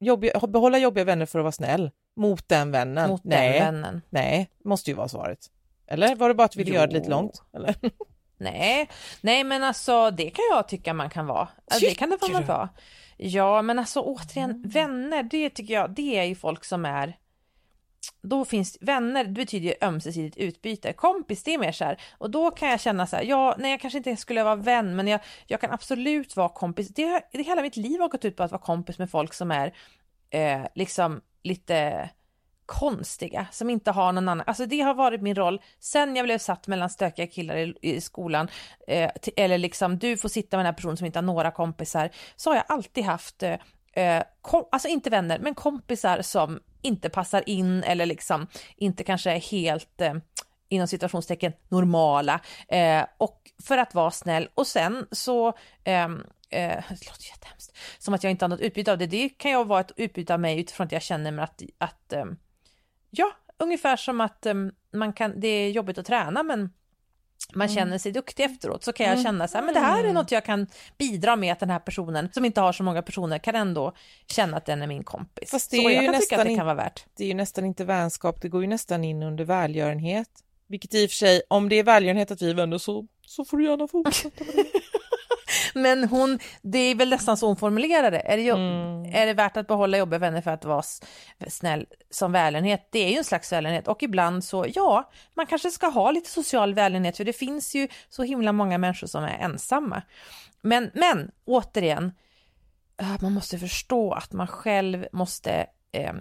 Jobbiga, 0.00 0.40
behålla 0.48 0.78
jobbiga 0.78 1.04
vänner 1.04 1.26
för 1.26 1.38
att 1.38 1.42
vara 1.42 1.52
snäll 1.52 1.90
mot 2.16 2.48
den 2.48 2.70
vännen. 2.70 3.10
Mot 3.10 3.24
nej, 3.24 3.52
den 3.52 3.74
vännen. 3.74 4.02
nej, 4.10 4.50
måste 4.64 4.90
ju 4.90 4.96
vara 4.96 5.08
svaret. 5.08 5.38
Eller 5.86 6.14
var 6.16 6.28
det 6.28 6.34
bara 6.34 6.44
att 6.44 6.52
du 6.52 6.58
ville 6.58 6.74
göra 6.74 6.86
det 6.86 6.94
lite 6.94 7.10
långt? 7.10 7.42
Eller? 7.56 7.74
Nej, 8.36 8.88
nej 9.20 9.44
men 9.44 9.62
alltså 9.62 10.10
det 10.10 10.30
kan 10.30 10.44
jag 10.50 10.68
tycka 10.68 10.94
man 10.94 11.10
kan 11.10 11.26
vara. 11.26 11.48
Alltså, 11.70 11.86
det 11.86 11.94
kan 11.94 12.10
det? 12.10 12.28
Mm. 12.28 12.46
vara. 12.46 12.68
Ja, 13.16 13.62
men 13.62 13.78
alltså 13.78 14.00
återigen, 14.00 14.62
vänner, 14.66 15.22
det 15.22 15.50
tycker 15.50 15.74
jag, 15.74 15.90
det 15.90 16.18
är 16.18 16.24
ju 16.24 16.34
folk 16.34 16.64
som 16.64 16.84
är 16.84 17.16
då 18.22 18.44
finns 18.44 18.78
vänner, 18.80 19.24
det 19.24 19.30
betyder 19.30 19.68
ju 19.68 19.74
ömsesidigt 19.80 20.36
utbyte. 20.36 20.92
Kompis, 20.92 21.42
det 21.42 21.54
är 21.54 21.58
mer 21.58 21.72
så 21.72 21.84
här. 21.84 22.00
Och 22.18 22.30
då 22.30 22.50
kan 22.50 22.68
jag 22.68 22.80
känna 22.80 23.06
så 23.06 23.16
här, 23.16 23.22
ja, 23.22 23.54
nej 23.58 23.70
jag 23.70 23.80
kanske 23.80 23.96
inte 23.96 24.16
skulle 24.16 24.44
vara 24.44 24.56
vän, 24.56 24.96
men 24.96 25.08
jag, 25.08 25.20
jag 25.46 25.60
kan 25.60 25.70
absolut 25.70 26.36
vara 26.36 26.48
kompis. 26.48 26.88
Det, 26.88 27.22
det 27.32 27.42
hela 27.42 27.62
mitt 27.62 27.76
liv 27.76 28.00
har 28.00 28.08
gått 28.08 28.24
ut 28.24 28.36
på 28.36 28.42
att 28.42 28.50
vara 28.50 28.62
kompis 28.62 28.98
med 28.98 29.10
folk 29.10 29.34
som 29.34 29.50
är 29.50 29.74
eh, 30.30 30.62
liksom 30.74 31.20
lite 31.42 32.08
konstiga 32.66 33.46
som 33.52 33.70
inte 33.70 33.90
har 33.90 34.12
någon 34.12 34.28
annan, 34.28 34.44
alltså 34.46 34.66
det 34.66 34.80
har 34.80 34.94
varit 34.94 35.22
min 35.22 35.34
roll 35.34 35.60
sen 35.80 36.16
jag 36.16 36.24
blev 36.24 36.38
satt 36.38 36.66
mellan 36.66 36.90
stökiga 36.90 37.26
killar 37.26 37.56
i, 37.56 37.74
i 37.82 38.00
skolan. 38.00 38.48
Eh, 38.88 39.10
till, 39.22 39.32
eller 39.36 39.58
liksom 39.58 39.98
du 39.98 40.16
får 40.16 40.28
sitta 40.28 40.56
med 40.56 40.64
den 40.64 40.72
här 40.72 40.76
personen 40.76 40.96
som 40.96 41.06
inte 41.06 41.18
har 41.18 41.24
några 41.24 41.50
kompisar. 41.50 42.10
Så 42.36 42.50
har 42.50 42.56
jag 42.56 42.64
alltid 42.68 43.04
haft 43.04 43.42
eh, 43.42 43.56
eh, 43.92 44.22
kom, 44.42 44.64
alltså 44.72 44.88
inte 44.88 45.10
vänner 45.10 45.38
men 45.38 45.54
kompisar 45.54 46.22
som 46.22 46.60
inte 46.82 47.08
passar 47.08 47.48
in 47.48 47.82
eller 47.82 48.06
liksom 48.06 48.46
inte 48.76 49.04
kanske 49.04 49.30
är 49.30 49.40
helt 49.40 50.00
eh, 50.00 50.14
inom 50.68 50.88
situationstecken 50.88 51.52
normala. 51.68 52.40
Eh, 52.68 53.04
och 53.18 53.50
för 53.62 53.78
att 53.78 53.94
vara 53.94 54.10
snäll. 54.10 54.48
Och 54.54 54.66
sen 54.66 55.06
så 55.10 55.52
ehm, 55.84 56.24
eh, 56.50 56.68
det 56.88 57.06
låter 57.06 57.28
jättehemskt, 57.28 57.76
som 57.98 58.14
att 58.14 58.24
jag 58.24 58.30
inte 58.30 58.44
har 58.44 58.48
något 58.48 58.60
utbyte 58.60 58.92
av 58.92 58.98
det. 58.98 59.06
Det 59.06 59.28
kan 59.28 59.50
ju 59.50 59.64
vara 59.64 59.80
ett 59.80 59.92
utbyte 59.96 60.34
av 60.34 60.40
mig 60.40 60.60
utifrån 60.60 60.86
att 60.86 60.92
jag 60.92 61.02
känner 61.02 61.30
mig 61.30 61.42
att, 61.42 61.62
att 61.78 62.12
eh, 62.12 62.24
ja, 63.16 63.32
ungefär 63.58 63.96
som 63.96 64.20
att 64.20 64.46
eh, 64.46 64.54
man 64.92 65.12
kan, 65.12 65.40
det 65.40 65.48
är 65.48 65.70
jobbigt 65.70 65.98
att 65.98 66.06
träna 66.06 66.42
men 66.42 66.70
man 67.52 67.68
mm. 67.68 67.76
känner 67.76 67.98
sig 67.98 68.12
duktig 68.12 68.44
efteråt 68.44 68.84
så 68.84 68.92
kan 68.92 69.06
jag 69.06 69.12
mm. 69.12 69.24
känna 69.24 69.48
så 69.48 69.58
här, 69.58 69.64
men 69.64 69.74
det 69.74 69.80
här 69.80 70.04
är 70.04 70.12
något 70.12 70.30
jag 70.30 70.44
kan 70.44 70.66
bidra 70.98 71.36
med 71.36 71.52
att 71.52 71.60
den 71.60 71.70
här 71.70 71.78
personen 71.78 72.28
som 72.32 72.44
inte 72.44 72.60
har 72.60 72.72
så 72.72 72.82
många 72.82 73.02
personer 73.02 73.38
kan 73.38 73.54
ändå 73.54 73.92
känna 74.26 74.56
att 74.56 74.66
den 74.66 74.82
är 74.82 74.86
min 74.86 75.04
kompis. 75.04 75.50
Fast 75.50 75.70
det 75.70 75.76
är 75.76 75.82
så 75.82 75.90
jag 75.90 76.04
kan 76.04 76.20
tycka 76.20 76.36
att 76.36 76.44
det 76.44 76.50
nästan 76.50 76.56
kan 76.56 76.66
vara 76.66 76.76
värt. 76.76 77.04
Det 77.16 77.24
är 77.24 77.28
ju 77.28 77.34
nästan 77.34 77.64
inte 77.64 77.84
vänskap, 77.84 78.42
det 78.42 78.48
går 78.48 78.62
ju 78.62 78.68
nästan 78.68 79.04
in 79.04 79.22
under 79.22 79.44
välgörenhet. 79.44 80.28
Vilket 80.66 80.94
i 80.94 81.06
och 81.06 81.10
för 81.10 81.16
sig, 81.16 81.42
om 81.48 81.68
det 81.68 81.76
är 81.76 81.82
välgörenhet 81.82 82.30
att 82.30 82.42
vi 82.42 82.50
är 82.50 82.54
vänner 82.54 82.78
så, 82.78 83.06
så 83.26 83.44
får 83.44 83.56
du 83.56 83.64
gärna 83.64 83.88
fortsätta 83.88 84.44
med 84.44 84.54
det. 84.54 84.64
Men 85.74 86.04
hon, 86.04 86.38
det 86.62 86.78
är 86.78 86.94
väl 86.94 87.10
nästan 87.10 87.36
så 87.36 87.46
hon 87.46 87.56
formulerar 87.56 88.10
det. 88.10 88.20
Är 88.20 88.36
det, 88.36 88.42
jobb, 88.42 88.58
mm. 88.58 89.14
är 89.14 89.26
det 89.26 89.34
värt 89.34 89.56
att 89.56 89.66
behålla 89.66 89.98
jobbiga 89.98 90.18
vänner 90.18 90.40
för 90.40 90.50
att 90.50 90.64
vara 90.64 90.82
snäll 91.48 91.86
som 92.10 92.32
välgörenhet? 92.32 92.88
Det 92.90 92.98
är 92.98 93.10
ju 93.10 93.16
en 93.16 93.24
slags 93.24 93.52
välgörenhet 93.52 93.88
och 93.88 94.02
ibland 94.02 94.44
så, 94.44 94.66
ja, 94.74 95.10
man 95.34 95.46
kanske 95.46 95.70
ska 95.70 95.86
ha 95.86 96.10
lite 96.10 96.30
social 96.30 96.74
välgörenhet 96.74 97.16
för 97.16 97.24
det 97.24 97.32
finns 97.32 97.74
ju 97.74 97.88
så 98.08 98.22
himla 98.22 98.52
många 98.52 98.78
människor 98.78 99.06
som 99.06 99.24
är 99.24 99.38
ensamma. 99.38 100.02
Men, 100.62 100.90
men 100.94 101.30
återigen, 101.44 102.12
äh, 103.00 103.16
man 103.20 103.32
måste 103.32 103.58
förstå 103.58 104.12
att 104.12 104.32
man 104.32 104.46
själv 104.46 105.06
måste 105.12 105.66
eh, 105.92 106.12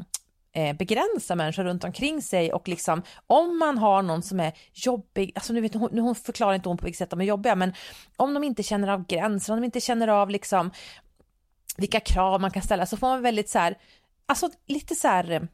eh, 0.54 0.76
begränsa 0.76 1.36
människor 1.36 1.64
runt 1.64 1.84
omkring 1.84 2.22
sig 2.22 2.54
och 2.54 2.68
liksom 2.68 3.02
om 3.28 3.60
man 3.60 3.78
har 3.78 4.02
någon 4.02 4.24
som 4.24 4.40
är 4.40 4.54
jobbig, 4.74 5.32
alltså 5.36 5.54
nu, 5.54 5.62
vet 5.62 5.74
hon, 5.74 5.90
nu 5.92 6.02
hon 6.02 6.16
förklarar 6.16 6.54
inte 6.56 6.70
hon 6.70 6.78
på 6.78 6.86
vilket 6.86 6.98
sätt 6.98 7.10
de 7.10 7.22
är 7.22 7.26
jobbiga, 7.26 7.56
men 7.56 7.74
om 8.18 8.34
de 8.34 8.44
inte 8.44 8.64
känner 8.64 8.88
av 8.88 9.08
gränser, 9.08 9.54
om 9.54 9.60
de 9.60 9.66
inte 9.66 9.82
känner 9.82 10.08
av 10.08 10.30
liksom 10.30 10.72
vilka 11.78 12.00
krav 12.00 12.42
man 12.42 12.52
kan 12.52 12.64
ställa 12.64 12.86
så 12.86 12.98
får 12.98 13.08
man 13.08 13.22
väldigt 13.22 13.50
så 13.50 13.60
här, 13.60 13.78
alltså 14.26 14.50
lite 14.68 14.96
så 14.96 15.08
här 15.08 15.48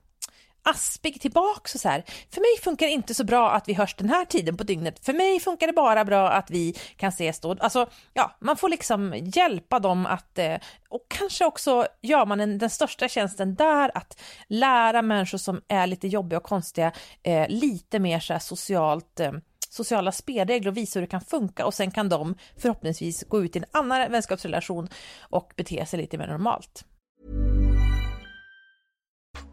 aspig 0.69 1.21
tillbaks 1.21 1.75
och 1.75 1.81
så 1.81 1.89
här. 1.89 2.03
För 2.33 2.41
mig 2.41 2.63
funkar 2.63 2.85
det 2.85 2.91
inte 2.91 3.13
så 3.13 3.23
bra 3.23 3.51
att 3.51 3.69
vi 3.69 3.73
hörs 3.73 3.95
den 3.95 4.09
här 4.09 4.25
tiden 4.25 4.57
på 4.57 4.63
dygnet. 4.63 5.05
För 5.05 5.13
mig 5.13 5.39
funkar 5.39 5.67
det 5.67 5.73
bara 5.73 6.05
bra 6.05 6.29
att 6.29 6.51
vi 6.51 6.75
kan 6.95 7.09
ses 7.09 7.39
då. 7.39 7.55
Alltså, 7.59 7.89
ja, 8.13 8.37
man 8.39 8.57
får 8.57 8.69
liksom 8.69 9.13
hjälpa 9.35 9.79
dem 9.79 10.05
att, 10.05 10.37
eh, 10.37 10.55
och 10.89 11.05
kanske 11.07 11.45
också 11.45 11.87
gör 12.01 12.25
man 12.25 12.39
en, 12.39 12.57
den 12.57 12.69
största 12.69 13.07
tjänsten 13.07 13.55
där, 13.55 13.91
att 13.97 14.21
lära 14.47 15.01
människor 15.01 15.37
som 15.37 15.61
är 15.67 15.87
lite 15.87 16.07
jobbiga 16.07 16.37
och 16.37 16.43
konstiga 16.43 16.91
eh, 17.23 17.47
lite 17.49 17.99
mer 17.99 18.19
så 18.19 18.33
här 18.33 18.39
socialt 18.39 19.19
eh, 19.19 19.31
sociala 19.69 20.11
spelregler 20.11 20.71
och 20.71 20.77
visa 20.77 20.99
hur 20.99 21.07
det 21.07 21.11
kan 21.11 21.21
funka 21.21 21.65
och 21.65 21.73
sen 21.73 21.91
kan 21.91 22.09
de 22.09 22.35
förhoppningsvis 22.57 23.23
gå 23.23 23.43
ut 23.43 23.55
i 23.55 23.59
en 23.59 23.65
annan 23.71 24.11
vänskapsrelation 24.11 24.87
och 25.21 25.53
bete 25.55 25.85
sig 25.85 25.99
lite 25.99 26.17
mer 26.17 26.27
normalt. 26.27 26.85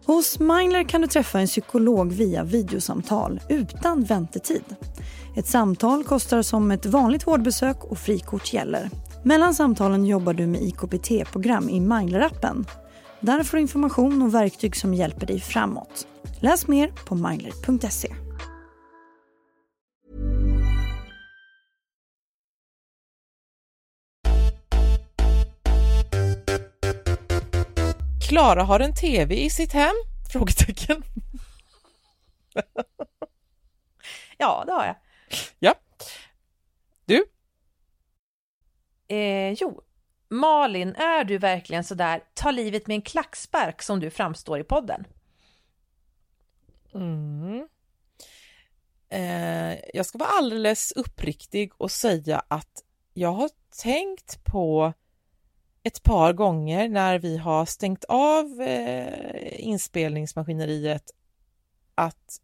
Hos 0.06 0.38
Mindler 0.38 0.84
kan 0.84 1.00
du 1.00 1.06
träffa 1.06 1.40
en 1.40 1.46
psykolog 1.46 2.12
via 2.12 2.44
videosamtal 2.44 3.40
utan 3.48 4.04
väntetid. 4.04 4.64
Ett 5.36 5.46
samtal 5.46 6.04
kostar 6.04 6.42
som 6.42 6.70
ett 6.70 6.86
vanligt 6.86 7.26
vårdbesök 7.26 7.84
och 7.84 7.98
frikort 7.98 8.52
gäller. 8.52 8.90
Mellan 9.22 9.54
samtalen 9.54 10.06
jobbar 10.06 10.34
du 10.34 10.46
med 10.46 10.62
IKPT-program 10.62 11.68
i 11.68 11.80
Mindler-appen. 11.80 12.64
Där 13.20 13.42
får 13.42 13.56
du 13.56 13.60
information 13.60 14.22
och 14.22 14.34
verktyg 14.34 14.76
som 14.76 14.94
hjälper 14.94 15.26
dig 15.26 15.40
framåt. 15.40 16.06
Läs 16.40 16.68
mer 16.68 16.92
på 17.06 17.14
mindler.se. 17.14 18.25
Klara 28.28 28.62
har 28.62 28.80
en 28.80 28.94
TV 28.94 29.34
i 29.34 29.50
sitt 29.50 29.72
hem? 29.72 29.94
Frågetecken. 30.32 31.02
ja, 34.38 34.64
det 34.66 34.72
har 34.72 34.86
jag. 34.86 34.96
Ja. 35.58 35.74
Du? 37.04 37.24
Eh, 39.08 39.52
jo, 39.52 39.82
Malin, 40.28 40.94
är 40.96 41.24
du 41.24 41.38
verkligen 41.38 41.84
sådär 41.84 42.22
ta 42.34 42.50
livet 42.50 42.86
med 42.86 42.94
en 42.94 43.02
klackspark 43.02 43.82
som 43.82 44.00
du 44.00 44.10
framstår 44.10 44.60
i 44.60 44.64
podden? 44.64 45.06
Mm. 46.94 47.68
Eh, 49.08 49.78
jag 49.94 50.06
ska 50.06 50.18
vara 50.18 50.30
alldeles 50.30 50.92
uppriktig 50.92 51.72
och 51.76 51.90
säga 51.90 52.42
att 52.48 52.82
jag 53.14 53.32
har 53.32 53.50
tänkt 53.82 54.44
på 54.44 54.92
ett 55.86 56.02
par 56.02 56.32
gånger 56.32 56.88
när 56.88 57.18
vi 57.18 57.36
har 57.36 57.66
stängt 57.66 58.04
av 58.08 58.62
eh, 58.62 59.66
inspelningsmaskineriet 59.66 61.10
att 61.94 62.40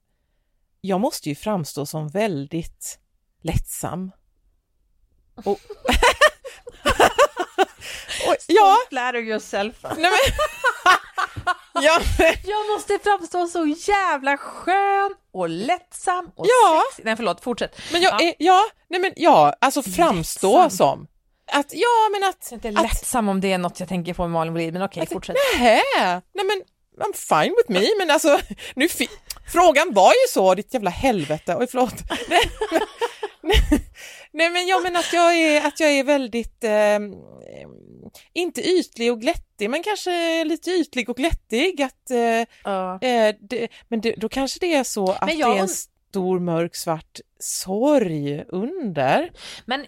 jag 0.80 1.00
måste 1.00 1.28
ju 1.28 1.34
framstå 1.34 1.86
som 1.86 2.08
väldigt 2.08 2.98
lättsam. 3.42 4.12
Och, 5.34 5.44
och, 8.28 8.36
ja. 8.46 8.76
Flatter 8.88 9.18
yourself. 9.18 9.82
Nej, 9.82 9.94
men, 9.96 10.12
ja, 11.82 12.00
men, 12.18 12.34
jag 12.44 12.70
måste 12.74 12.98
framstå 12.98 13.46
så 13.46 13.66
jävla 13.66 14.36
skön 14.36 15.14
och 15.32 15.48
lättsam 15.48 16.30
och 16.36 16.46
ja. 16.48 16.82
sexig. 16.90 17.04
Nej 17.04 17.16
förlåt, 17.16 17.40
fortsätt. 17.40 17.80
Men 17.92 18.02
jag 18.02 18.22
ja. 18.22 18.34
Ja, 18.38 18.62
nej 18.88 19.00
men 19.00 19.12
ja, 19.16 19.54
alltså 19.60 19.82
framstå 19.82 20.62
lättsam. 20.62 20.70
som. 20.70 21.06
Att, 21.52 21.72
ja 21.72 22.08
men 22.12 22.28
att... 22.28 22.48
Jag 22.50 22.64
är 22.64 22.68
inte 22.68 22.82
lättsam 22.82 23.28
om 23.28 23.40
det 23.40 23.52
är 23.52 23.58
något 23.58 23.80
jag 23.80 23.88
tänker 23.88 24.14
på 24.14 24.22
med 24.22 24.30
Malin 24.30 24.52
Wohlin, 24.52 24.72
men 24.72 24.82
okej, 24.82 25.06
fortsätt. 25.06 25.36
Nej, 25.58 25.82
nej 26.34 26.44
men 26.44 26.62
I'm 26.98 27.12
fine 27.14 27.54
with 27.56 27.70
me, 27.70 27.88
men 27.98 28.10
alltså 28.10 28.38
nu 28.74 28.88
frågan 29.52 29.94
var 29.94 30.10
ju 30.10 30.28
så, 30.28 30.54
ditt 30.54 30.74
jävla 30.74 30.90
helvete, 30.90 31.56
oj 31.58 31.66
förlåt. 31.70 31.94
nej, 32.28 32.40
nej, 33.42 33.60
nej, 34.32 34.50
men 34.50 34.66
jag 34.66 34.82
menar 34.82 35.00
att 35.00 35.12
jag 35.12 35.34
är, 35.36 35.66
att 35.66 35.80
jag 35.80 35.90
är 35.90 36.04
väldigt, 36.04 36.64
eh, 36.64 36.98
inte 38.32 38.60
ytlig 38.60 39.12
och 39.12 39.20
glättig, 39.20 39.70
men 39.70 39.82
kanske 39.82 40.44
lite 40.44 40.70
ytlig 40.70 41.08
och 41.10 41.16
glättig. 41.16 41.82
Att, 41.82 42.10
eh, 42.10 42.72
uh. 42.72 43.10
eh, 43.10 43.34
det, 43.40 43.68
men 43.88 44.00
det, 44.00 44.14
då 44.16 44.28
kanske 44.28 44.58
det 44.60 44.74
är 44.74 44.84
så 44.84 45.12
att 45.12 45.34
jag... 45.34 45.50
det 45.50 45.58
är 45.58 45.62
en 45.62 45.68
stor 45.68 46.40
mörk 46.40 46.76
svart 46.76 47.20
sorg 47.38 48.44
under. 48.48 49.32
Men 49.66 49.86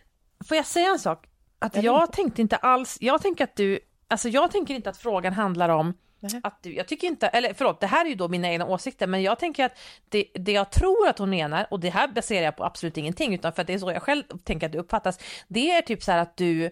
får 0.48 0.56
jag 0.56 0.66
säga 0.66 0.88
en 0.88 0.98
sak? 0.98 1.26
Att 1.64 1.74
jag, 1.74 1.84
jag 1.84 2.12
tänkte 2.12 2.42
inte 2.42 2.56
alls, 2.56 2.98
jag 3.00 3.22
tänker 3.22 3.44
att 3.44 3.56
du, 3.56 3.78
alltså 4.08 4.28
jag 4.28 4.50
tänker 4.50 4.74
inte 4.74 4.90
att 4.90 4.96
frågan 4.96 5.32
handlar 5.32 5.68
om 5.68 5.94
att 6.42 6.62
du, 6.62 6.74
jag 6.74 6.88
tycker 6.88 7.06
inte, 7.06 7.26
eller 7.26 7.54
förlåt, 7.54 7.80
det 7.80 7.86
här 7.86 8.04
är 8.04 8.08
ju 8.08 8.14
då 8.14 8.28
mina 8.28 8.48
egna 8.48 8.66
åsikter, 8.66 9.06
men 9.06 9.22
jag 9.22 9.38
tänker 9.38 9.64
att 9.64 9.78
det, 10.08 10.26
det 10.34 10.52
jag 10.52 10.70
tror 10.70 11.08
att 11.08 11.18
hon 11.18 11.30
menar, 11.30 11.66
och 11.70 11.80
det 11.80 11.90
här 11.90 12.08
baserar 12.08 12.44
jag 12.44 12.56
på 12.56 12.64
absolut 12.64 12.96
ingenting, 12.96 13.34
utan 13.34 13.52
för 13.52 13.62
att 13.62 13.66
det 13.66 13.74
är 13.74 13.78
så 13.78 13.90
jag 13.90 14.02
själv 14.02 14.22
tänker 14.44 14.66
att 14.66 14.72
det 14.72 14.78
uppfattas, 14.78 15.18
det 15.48 15.70
är 15.70 15.82
typ 15.82 16.02
så 16.02 16.12
här 16.12 16.18
att 16.18 16.36
du 16.36 16.64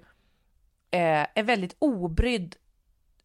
eh, 0.91 1.27
är 1.35 1.43
väldigt 1.43 1.77
obrydd 1.79 2.57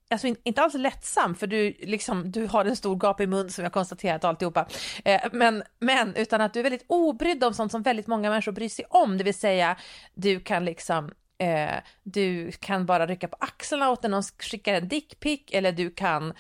Alltså 0.10 0.28
inte 0.44 0.62
alls 0.62 0.74
lättsam 0.74 1.36
för 1.36 1.48
du, 1.48 1.78
liksom, 1.80 2.32
du 2.32 2.46
har 2.48 2.66
en 2.66 2.76
stor 2.76 2.96
gapig 2.96 3.30
mun 3.30 3.50
som 3.50 3.64
jag 3.64 3.74
konstaterat 3.74 4.24
alltihopa. 4.24 4.68
Eh, 5.06 5.22
men, 5.32 5.64
men 5.80 6.16
utan 6.16 6.42
att 6.42 6.54
du 6.54 6.60
är 6.60 6.64
väldigt 6.64 6.86
obrydd 6.88 7.44
om 7.44 7.54
sånt 7.54 7.72
som 7.72 7.82
väldigt 7.82 8.08
många 8.08 8.30
människor 8.30 8.52
bryr 8.52 8.70
sig 8.70 8.86
om. 8.90 9.18
Det 9.18 9.24
vill 9.24 9.34
säga 9.34 9.78
du 10.14 10.40
kan 10.40 10.66
liksom 10.66 11.12
eh, 11.38 11.76
du 12.04 12.52
kan 12.52 12.86
bara 12.86 13.08
rycka 13.08 13.28
på 13.28 13.38
axlarna 13.40 13.90
åt 13.90 14.04
när 14.04 14.10
någon 14.10 14.24
skickar 14.24 14.74
en 14.74 14.88
dickpic 14.88 15.42
eller 15.52 15.72
du 15.72 15.92
kan 15.92 16.34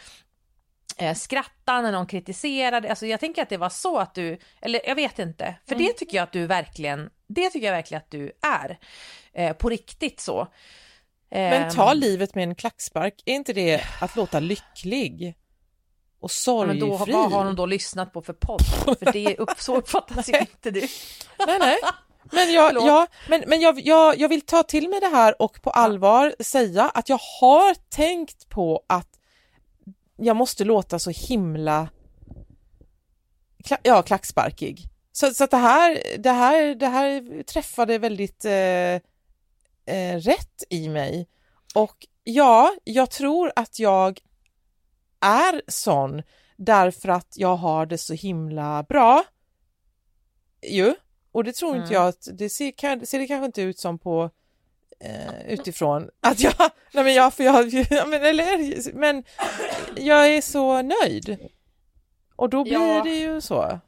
eh, 0.98 1.16
skratta 1.16 1.82
när 1.82 1.92
någon 1.92 2.08
kritiserar 2.08 2.82
dig. 2.82 2.90
Alltså 2.90 3.06
jag 3.06 3.20
tänker 3.20 3.42
att 3.42 3.50
det 3.50 3.58
var 3.58 3.70
så 3.70 3.98
att 3.98 4.16
du, 4.16 4.38
eller 4.62 4.82
jag 4.86 4.96
vet 4.96 5.20
inte, 5.20 5.56
för 5.68 5.76
mm. 5.76 5.88
det 5.88 5.94
tycker 5.94 6.18
jag 6.18 6.24
att 6.24 6.32
du 6.32 6.46
verkligen, 6.46 7.10
det 7.28 7.50
tycker 7.50 7.68
jag 7.68 7.74
verkligen 7.74 8.02
att 8.02 8.12
du 8.12 8.32
är. 8.42 8.80
Eh, 9.34 9.54
på 9.54 9.70
riktigt 9.70 10.20
så. 10.20 10.48
Men 11.30 11.74
ta 11.74 11.92
ehm. 11.92 11.98
livet 11.98 12.36
med 12.36 12.44
en 12.44 12.56
klackspark, 12.56 13.14
är 13.26 13.34
inte 13.34 13.54
det 13.54 13.82
att 14.02 14.16
låta 14.16 14.40
lycklig? 14.40 15.36
Och 16.20 16.32
sorgfri? 16.32 16.80
Ja, 16.80 16.88
men 16.88 17.08
då, 17.08 17.18
vad 17.18 17.32
har 17.32 17.46
hon 17.46 17.56
då 17.56 17.66
lyssnat 17.66 18.14
på 18.14 18.22
för 18.22 18.34
podd? 18.34 18.62
För 19.00 19.12
det 19.12 19.36
upp, 19.38 19.50
så 19.58 19.78
uppfattas 19.78 20.30
ju 20.30 20.40
inte 20.40 20.72
du. 20.72 20.88
nej, 21.48 21.60
nej. 21.60 21.78
Men, 22.32 22.54
jag, 22.54 22.74
ja, 22.76 23.08
men, 23.30 23.44
men 23.48 23.62
jag, 23.62 23.80
jag, 23.80 24.18
jag 24.18 24.30
vill 24.30 24.42
ta 24.42 24.64
till 24.64 24.90
mig 24.90 25.00
det 25.00 25.08
här 25.08 25.42
och 25.42 25.62
på 25.62 25.70
allvar 25.70 26.36
säga 26.40 26.90
att 26.90 27.10
jag 27.10 27.20
har 27.42 27.76
tänkt 27.90 28.50
på 28.50 28.84
att 28.88 29.20
jag 30.18 30.36
måste 30.36 30.64
låta 30.64 31.00
så 31.00 31.10
himla 31.10 31.90
ja, 33.84 34.02
klacksparkig. 34.02 34.84
Så, 35.12 35.34
så 35.34 35.44
att 35.44 35.52
det 35.52 35.58
här, 35.58 36.02
det 36.18 36.32
här, 36.32 36.76
det 36.76 36.88
här 36.88 37.44
träffade 37.44 37.98
väldigt 37.98 38.46
eh, 38.46 39.02
eh, 39.86 40.20
rätt 40.20 40.64
i 40.70 40.90
mig. 40.90 41.28
Och 41.76 42.08
ja, 42.24 42.74
jag 42.84 43.12
tror 43.12 43.52
att 43.56 43.80
jag 43.80 44.20
är 45.22 45.62
sån 45.68 46.24
därför 46.58 47.10
att 47.10 47.34
jag 47.36 47.56
har 47.56 47.86
det 47.86 47.98
så 47.98 48.14
himla 48.14 48.84
bra. 48.84 49.24
Ju. 50.62 50.96
Och 51.32 51.44
det 51.44 51.54
tror 51.56 51.70
mm. 51.70 51.82
inte 51.82 51.94
jag 51.94 52.08
att, 52.08 52.28
det 52.34 52.50
ser, 52.50 53.06
ser 53.06 53.20
det 53.20 53.28
kanske 53.28 53.46
inte 53.46 53.62
ut 53.62 53.80
som 53.80 54.00
på 54.00 54.30
eh, 55.00 55.48
utifrån 55.48 56.10
att 56.22 56.40
jag, 56.40 56.54
nej 56.94 57.04
men 57.04 57.14
jag, 57.14 57.34
för 57.34 57.44
jag, 57.44 57.74
men, 58.08 58.24
eller, 58.24 58.94
men 58.94 59.24
jag 59.96 60.28
är 60.28 60.42
så 60.42 60.82
nöjd. 60.82 61.38
Och 62.36 62.50
då 62.50 62.64
blir 62.64 62.74
ja. 62.74 63.04
det 63.04 63.16
ju 63.16 63.42
så. 63.42 63.80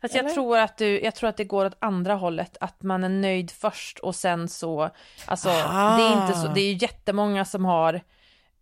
Fast 0.00 0.14
jag 0.14 0.34
tror, 0.34 0.58
att 0.58 0.76
du, 0.76 1.00
jag 1.00 1.14
tror 1.14 1.28
att 1.28 1.36
det 1.36 1.44
går 1.44 1.66
åt 1.66 1.76
andra 1.78 2.14
hållet, 2.14 2.56
att 2.60 2.82
man 2.82 3.04
är 3.04 3.08
nöjd 3.08 3.50
först 3.50 3.98
och 3.98 4.14
sen 4.14 4.48
så, 4.48 4.90
alltså 5.26 5.48
ah. 5.48 5.96
det 5.96 6.02
är 6.02 6.22
inte 6.22 6.38
så, 6.38 6.48
det 6.48 6.60
är 6.60 6.72
ju 6.72 6.78
jättemånga 6.80 7.44
som 7.44 7.64
har 7.64 8.00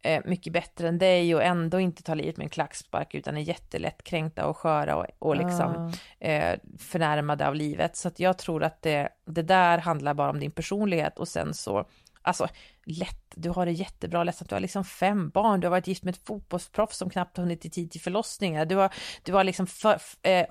eh, 0.02 0.22
mycket 0.24 0.52
bättre 0.52 0.88
än 0.88 0.98
dig 0.98 1.34
och 1.34 1.42
ändå 1.42 1.80
inte 1.80 2.02
tar 2.02 2.14
livet 2.14 2.36
med 2.36 2.44
en 2.44 2.50
klackspark 2.50 3.14
utan 3.14 3.36
är 3.36 3.40
jättelätt 3.40 4.04
kränkta 4.04 4.46
och 4.46 4.56
sköra 4.56 4.96
och, 4.96 5.06
och 5.18 5.36
liksom 5.36 5.92
ah. 6.20 6.26
eh, 6.26 6.58
förnärmade 6.78 7.48
av 7.48 7.54
livet. 7.54 7.96
Så 7.96 8.08
att 8.08 8.20
jag 8.20 8.38
tror 8.38 8.62
att 8.62 8.82
det, 8.82 9.08
det 9.24 9.42
där 9.42 9.78
handlar 9.78 10.14
bara 10.14 10.30
om 10.30 10.40
din 10.40 10.50
personlighet 10.50 11.18
och 11.18 11.28
sen 11.28 11.54
så 11.54 11.86
Alltså 12.22 12.48
lätt, 12.84 13.32
du 13.34 13.50
har 13.50 13.66
det 13.66 13.72
jättebra, 13.72 14.24
ledsen 14.24 14.44
att 14.44 14.48
du 14.48 14.54
har 14.54 14.60
liksom 14.60 14.84
fem 14.84 15.30
barn, 15.30 15.60
du 15.60 15.66
har 15.66 15.70
varit 15.70 15.86
gift 15.86 16.04
med 16.04 16.14
ett 16.14 16.26
fotbollsproffs 16.26 16.96
som 16.96 17.10
knappt 17.10 17.36
hunnit 17.36 17.64
i 17.64 17.70
tid 17.70 17.90
till 17.90 18.00
förlossningar, 18.00 18.64
du 18.64 18.76
har, 18.76 18.94
du 19.22 19.32
har 19.32 19.44
liksom 19.44 19.66
för, 19.66 19.98
eh, 20.22 20.46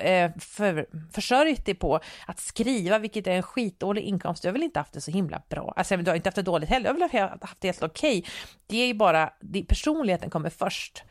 eh, 0.00 0.30
för, 0.38 0.86
försörjt 1.12 1.66
dig 1.66 1.74
på 1.74 2.00
att 2.26 2.40
skriva, 2.40 2.98
vilket 2.98 3.26
är 3.26 3.32
en 3.32 3.42
skitdålig 3.42 4.02
inkomst, 4.02 4.42
du 4.42 4.48
har 4.48 4.52
väl 4.52 4.62
inte 4.62 4.80
haft 4.80 4.92
det 4.92 5.00
så 5.00 5.10
himla 5.10 5.42
bra, 5.48 5.74
alltså 5.76 5.96
du 5.96 6.10
har 6.10 6.16
inte 6.16 6.28
haft 6.28 6.36
det 6.36 6.42
dåligt 6.42 6.68
heller, 6.68 6.94
du 6.94 7.00
har 7.00 7.08
väl 7.08 7.38
haft 7.40 7.60
det 7.60 7.68
helt 7.68 7.82
okej, 7.82 8.18
okay. 8.18 8.30
det 8.66 8.76
är 8.76 8.86
ju 8.86 8.94
bara, 8.94 9.32
det, 9.40 9.64
personligheten 9.64 10.30
kommer 10.30 10.50
först. 10.50 11.04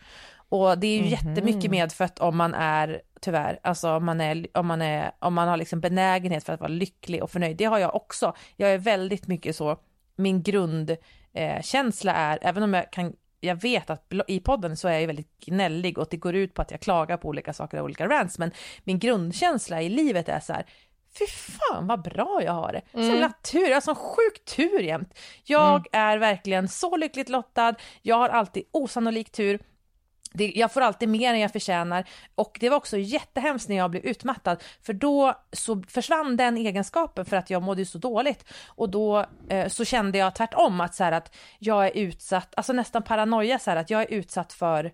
Och 0.52 0.80
det 0.80 0.88
är 0.88 0.92
ju 0.92 1.00
mm 1.00 1.10
-hmm. 1.10 1.30
jättemycket 1.30 1.72
medfött 1.72 2.20
om 2.20 2.38
man 2.38 2.54
är, 2.54 3.02
tyvärr, 3.22 3.60
alltså 3.64 3.92
om 3.92 4.06
man 4.06 4.22
är, 4.22 4.48
om 4.54 4.68
man 4.68 4.82
är, 4.82 5.12
om 5.20 5.34
man 5.34 5.48
har 5.48 5.58
liksom 5.58 5.82
benägenhet 5.82 6.44
för 6.44 6.54
att 6.54 6.60
vara 6.60 6.72
lycklig 6.72 7.24
och 7.24 7.32
förnöjd. 7.32 7.58
Det 7.58 7.66
har 7.66 7.80
jag 7.80 7.96
också. 7.96 8.36
Jag 8.56 8.72
är 8.74 8.78
väldigt 8.78 9.28
mycket 9.28 9.56
så, 9.56 9.78
min 10.16 10.44
grundkänsla 10.44 12.14
är, 12.14 12.40
även 12.42 12.64
om 12.64 12.74
jag 12.74 12.92
kan 12.92 13.14
jag 13.42 13.62
vet 13.62 13.90
att 13.90 14.14
i 14.28 14.40
podden 14.40 14.78
så 14.78 14.88
är 14.88 15.00
jag 15.00 15.08
väldigt 15.08 15.40
gnällig 15.40 15.98
och 15.98 16.08
det 16.12 16.18
går 16.18 16.36
ut 16.36 16.54
på 16.54 16.62
att 16.62 16.72
jag 16.72 16.80
klagar 16.80 17.18
på 17.18 17.28
olika 17.28 17.54
saker 17.54 17.78
och 17.78 17.84
olika 17.84 18.08
rants, 18.08 18.40
men 18.40 18.52
min 18.84 19.00
grundkänsla 19.00 19.82
i 19.82 19.90
livet 19.90 20.30
är 20.30 20.40
så 20.40 20.54
här, 20.54 20.66
fy 21.20 21.26
fan 21.28 21.88
vad 21.88 22.02
bra 22.02 22.42
jag 22.44 22.52
har 22.52 22.74
det. 22.74 22.82
Mm. 22.94 23.08
Så 23.08 23.12
jävla 23.12 23.34
tur, 23.52 23.68
jag 23.68 23.76
har 23.76 23.82
sån 23.82 23.96
sjuk 23.96 24.46
tur 24.56 24.80
jämt. 24.80 25.20
Jag 25.44 25.74
mm. 25.76 25.84
är 25.92 26.18
verkligen 26.18 26.68
så 26.68 26.98
lyckligt 26.98 27.30
lottad, 27.30 27.76
jag 28.02 28.16
har 28.16 28.30
alltid 28.30 28.64
osannolik 28.72 29.32
tur 29.32 29.60
det, 30.34 30.54
jag 30.56 30.74
får 30.74 30.82
alltid 30.82 31.10
mer 31.10 31.34
än 31.34 31.40
jag 31.40 31.52
förtjänar. 31.52 32.10
Och 32.36 32.58
det 32.60 32.70
var 32.70 32.78
också 32.78 32.98
jättehemskt 32.98 33.70
när 33.70 33.76
jag 33.76 33.92
blev 33.92 34.06
utmattad. 34.06 34.64
För 34.82 34.94
då 34.94 35.34
så 35.52 35.84
försvann 35.88 36.38
den 36.38 36.58
egenskapen 36.58 37.26
för 37.26 37.38
att 37.38 37.50
jag 37.50 37.64
mådde 37.64 37.86
så 37.86 37.98
dåligt. 37.98 38.46
Och 38.68 38.90
då 38.90 39.26
eh, 39.50 39.68
så 39.68 39.86
kände 39.86 40.18
jag 40.18 40.36
tvärtom 40.36 40.82
att 40.82 40.96
så 40.96 41.04
här, 41.04 41.12
att 41.12 41.36
jag 41.60 41.86
är 41.86 41.98
utsatt, 41.98 42.54
alltså 42.56 42.74
nästan 42.74 43.04
paranoia 43.04 43.60
så 43.60 43.70
här, 43.70 43.78
att 43.78 43.90
jag 43.90 44.02
är 44.02 44.12
utsatt 44.12 44.54
för 44.54 44.92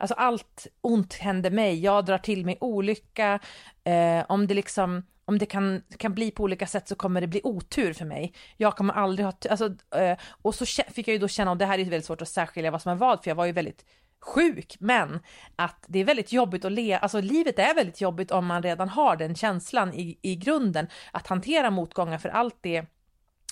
Alltså 0.00 0.14
allt 0.14 0.66
ont 0.80 1.14
händer 1.14 1.50
mig, 1.50 1.80
jag 1.80 2.04
drar 2.04 2.18
till 2.18 2.44
mig 2.44 2.58
olycka, 2.60 3.38
eh, 3.84 4.24
om 4.28 4.46
det 4.46 4.54
liksom 4.54 5.02
om 5.24 5.38
det 5.38 5.46
kan, 5.46 5.82
kan 5.96 6.14
bli 6.14 6.30
på 6.30 6.42
olika 6.42 6.66
sätt 6.66 6.88
så 6.88 6.94
kommer 6.94 7.20
det 7.20 7.26
bli 7.26 7.40
otur 7.44 7.92
för 7.92 8.04
mig. 8.04 8.34
Jag 8.56 8.76
kommer 8.76 8.94
aldrig 8.94 9.26
ha, 9.26 9.32
alltså, 9.50 9.74
eh, 9.96 10.18
och 10.42 10.54
så 10.54 10.66
fick 10.66 11.08
jag 11.08 11.12
ju 11.12 11.18
då 11.18 11.28
känna, 11.28 11.50
och 11.50 11.56
det 11.56 11.66
här 11.66 11.78
är 11.78 11.84
väldigt 11.84 12.04
svårt 12.04 12.22
att 12.22 12.28
särskilja 12.28 12.70
vad 12.70 12.82
som 12.82 12.92
är 12.92 12.96
vad, 12.96 13.22
för 13.22 13.30
jag 13.30 13.34
var 13.34 13.46
ju 13.46 13.52
väldigt 13.52 13.84
sjuk, 14.20 14.76
men 14.80 15.20
att 15.56 15.84
det 15.86 15.98
är 15.98 16.04
väldigt 16.04 16.32
jobbigt 16.32 16.64
att 16.64 16.72
leva, 16.72 16.98
alltså 16.98 17.20
livet 17.20 17.58
är 17.58 17.74
väldigt 17.74 18.00
jobbigt 18.00 18.30
om 18.30 18.46
man 18.46 18.62
redan 18.62 18.88
har 18.88 19.16
den 19.16 19.34
känslan 19.34 19.94
i, 19.94 20.18
i 20.22 20.36
grunden, 20.36 20.86
att 21.12 21.26
hantera 21.26 21.70
motgångar, 21.70 22.18
för 22.18 22.28
allt 22.28 22.56
det 22.60 22.84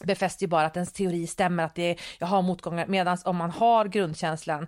befäster 0.04 0.42
ju 0.42 0.48
bara 0.48 0.66
att 0.66 0.76
ens 0.76 0.92
teori 0.92 1.26
stämmer, 1.26 1.64
att 1.64 1.74
det 1.74 1.82
är, 1.82 2.00
jag 2.18 2.26
har 2.26 2.42
motgångar, 2.42 2.86
medan 2.86 3.18
om 3.24 3.36
man 3.36 3.50
har 3.50 3.84
grundkänslan, 3.84 4.66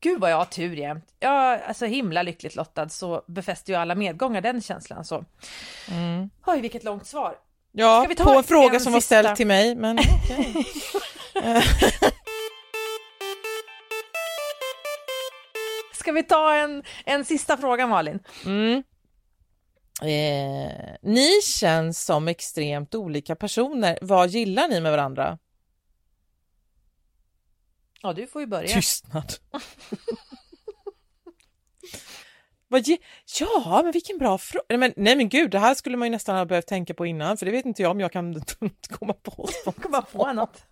gud 0.00 0.20
vad 0.20 0.30
jag 0.30 0.36
har 0.36 0.44
tur 0.44 0.76
jämt, 0.76 1.04
jag 1.18 1.60
är 1.60 1.72
så 1.72 1.86
himla 1.86 2.22
lyckligt 2.22 2.56
lottad, 2.56 2.88
så 2.88 3.22
befäster 3.26 3.72
ju 3.72 3.78
alla 3.78 3.94
medgångar 3.94 4.40
den 4.40 4.62
känslan. 4.62 5.04
Så. 5.04 5.24
Mm. 5.90 6.30
Oj, 6.46 6.60
vilket 6.60 6.84
långt 6.84 7.06
svar. 7.06 7.36
Ja, 7.72 8.06
på 8.18 8.30
en 8.30 8.44
fråga 8.44 8.74
en 8.74 8.80
som 8.80 8.92
sista? 8.92 9.16
var 9.16 9.22
ställd 9.22 9.36
till 9.36 9.46
mig, 9.46 9.74
men 9.74 9.98
okay. 9.98 10.64
Ska 16.00 16.12
vi 16.12 16.22
ta 16.22 16.54
en, 16.54 16.82
en 17.04 17.24
sista 17.24 17.56
fråga 17.56 17.86
Malin? 17.86 18.20
Mm. 18.46 18.82
Eh, 20.02 20.72
ni 21.02 21.28
känns 21.44 22.04
som 22.04 22.28
extremt 22.28 22.94
olika 22.94 23.36
personer. 23.36 23.98
Vad 24.02 24.28
gillar 24.28 24.68
ni 24.68 24.80
med 24.80 24.92
varandra? 24.92 25.38
Ja, 28.02 28.12
du 28.12 28.26
får 28.26 28.40
ju 28.40 28.46
börja. 28.46 28.68
Tystnad. 28.68 29.32
Vad. 32.68 32.84
Ja, 33.40 33.80
men 33.82 33.92
vilken 33.92 34.18
bra 34.18 34.38
fråga. 34.38 34.64
Nej, 34.76 34.92
nej 34.96 35.16
men 35.16 35.28
gud, 35.28 35.50
det 35.50 35.58
här 35.58 35.74
skulle 35.74 35.96
man 35.96 36.06
ju 36.06 36.12
nästan 36.12 36.36
ha 36.36 36.44
behövt 36.44 36.66
tänka 36.66 36.94
på 36.94 37.06
innan, 37.06 37.36
för 37.36 37.46
det 37.46 37.52
vet 37.52 37.66
inte 37.66 37.82
jag 37.82 37.90
om 37.90 38.00
jag 38.00 38.12
kan 38.12 38.42
komma 38.90 39.12
på. 39.12 39.48
komma 39.82 40.02
på 40.02 40.32
något. 40.32 40.62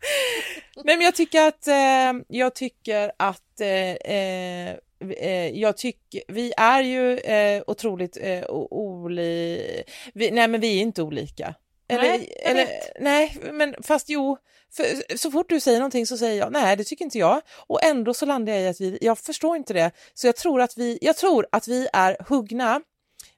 nej, 0.84 0.96
men 0.96 1.00
jag 1.00 1.14
tycker 1.14 1.48
att, 1.48 1.68
eh, 1.68 2.22
jag 2.28 2.54
tycker 2.54 3.12
att 3.16 3.60
eh, 3.60 3.92
eh 4.14 4.76
Eh, 5.00 5.60
jag 5.60 5.76
tycker, 5.76 6.22
vi 6.28 6.52
är 6.56 6.82
ju 6.82 7.18
eh, 7.18 7.62
otroligt 7.66 8.16
eh, 8.20 8.44
oli... 8.50 9.82
Vi, 10.14 10.30
nej 10.30 10.48
men 10.48 10.60
vi 10.60 10.78
är 10.78 10.82
inte 10.82 11.02
olika. 11.02 11.54
Eller, 11.88 12.02
nej, 12.02 12.32
eller, 12.42 12.68
nej, 13.00 13.36
men 13.52 13.74
fast 13.82 14.08
jo, 14.08 14.38
för, 14.72 15.16
så 15.16 15.30
fort 15.30 15.48
du 15.48 15.60
säger 15.60 15.78
någonting 15.78 16.06
så 16.06 16.18
säger 16.18 16.38
jag 16.38 16.52
nej, 16.52 16.76
det 16.76 16.84
tycker 16.84 17.04
inte 17.04 17.18
jag. 17.18 17.40
Och 17.66 17.84
ändå 17.84 18.14
så 18.14 18.26
landar 18.26 18.52
jag 18.52 18.62
i 18.62 18.68
att 18.68 18.80
vi, 18.80 18.98
jag 19.00 19.18
förstår 19.18 19.56
inte 19.56 19.72
det. 19.72 19.90
Så 20.14 20.26
jag 20.26 20.36
tror 20.36 20.60
att 20.60 20.78
vi, 20.78 20.98
jag 21.00 21.16
tror 21.16 21.46
att 21.52 21.68
vi 21.68 21.88
är 21.92 22.16
huggna. 22.28 22.80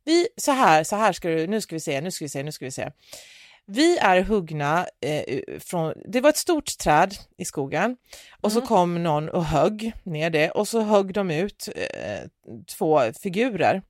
Vi, 0.05 0.29
så 0.37 0.53
här, 0.53 0.85
så 0.85 0.97
här 0.97 1.13
ska 1.13 1.29
du, 1.29 1.47
nu 1.47 1.61
ska 1.61 1.77
vi 1.77 1.81
se, 1.81 2.01
nu 2.01 2.11
ska 2.11 2.25
vi 2.25 2.29
se, 2.29 2.43
nu 2.43 2.53
ska 2.53 2.65
vi 2.65 2.71
se. 2.71 2.91
Vi 3.73 3.99
är 3.99 4.23
huggna 4.23 4.87
eh, 5.01 5.41
från, 5.61 5.95
det 6.05 6.21
var 6.21 6.31
ett 6.31 6.37
stort 6.37 6.79
träd 6.79 7.15
i 7.39 7.45
skogen 7.45 7.97
och 8.41 8.51
mm. 8.51 8.61
så 8.63 8.67
kom 8.67 9.03
någon 9.03 9.29
och 9.29 9.45
högg 9.45 9.93
ner 10.05 10.31
det 10.31 10.51
och 10.51 10.69
så 10.69 10.81
högg 10.81 11.15
de 11.15 11.31
ut 11.31 11.69
eh, 11.77 12.29
två 12.79 13.01
figurer. 13.23 13.83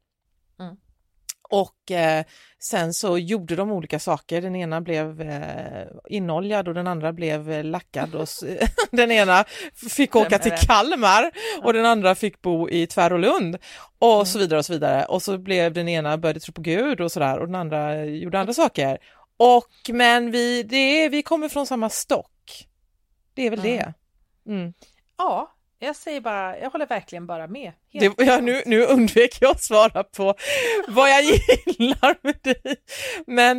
Mm. 0.61 0.77
Och 1.51 1.91
eh, 1.91 2.25
sen 2.59 2.93
så 2.93 3.19
gjorde 3.19 3.57
de 3.57 3.71
olika 3.73 3.99
saker. 3.99 4.43
Den 4.43 4.57
ena 4.57 4.81
blev 4.81 5.21
eh, 5.21 5.87
inoljad 6.09 6.69
och 6.69 6.75
den 6.75 6.87
andra 6.87 7.13
blev 7.13 7.51
eh, 7.51 7.65
lackad. 7.65 8.15
Och 8.15 8.29
den 8.91 9.11
ena 9.11 9.45
fick 9.91 10.17
åka 10.17 10.39
till 10.39 10.53
Kalmar 10.53 11.31
och 11.63 11.73
den 11.73 11.87
andra 11.87 12.15
fick 12.15 12.43
bo 12.43 12.69
i 12.69 12.87
Tvärolund 12.87 13.57
och 13.99 14.15
mm. 14.15 14.27
så 14.27 14.39
vidare 14.39 14.59
och 14.59 14.67
så 14.67 14.73
vidare. 14.73 15.05
Och 15.05 15.23
så 15.23 15.39
blev 15.39 15.73
den 15.73 15.89
ena 15.89 16.19
började 16.19 16.41
tro 16.41 16.53
på 16.53 16.63
Gud 16.63 17.01
och 17.01 17.13
sådär 17.13 17.39
och 17.39 17.47
den 17.47 17.55
andra 17.55 18.05
gjorde 18.05 18.41
andra 18.41 18.55
saker. 18.55 18.99
Och 19.43 19.91
men 19.93 20.31
vi, 20.31 20.63
det 20.63 20.77
är, 20.77 21.11
vi 21.11 21.23
kommer 21.23 21.49
från 21.49 21.67
samma 21.67 21.91
stock. 21.91 22.67
Det 23.35 23.47
är 23.47 23.51
väl 23.51 23.59
mm. 23.59 23.77
det. 23.77 23.95
Mm. 24.53 24.73
Ja, 25.19 25.55
jag 25.79 25.97
säger 25.97 26.21
bara, 26.21 26.59
jag 26.59 26.71
håller 26.71 26.87
verkligen 26.87 27.27
bara 27.27 27.47
med. 27.47 27.73
Det, 27.93 28.13
ja, 28.19 28.41
nu, 28.41 28.63
nu 28.67 28.85
undvek 28.85 29.39
jag 29.41 29.51
att 29.51 29.63
svara 29.63 30.05
på 30.05 30.35
vad 30.89 31.11
jag 31.11 31.23
gillar 31.23 32.17
med 32.23 32.39
dig. 32.43 32.77
Men 33.27 33.59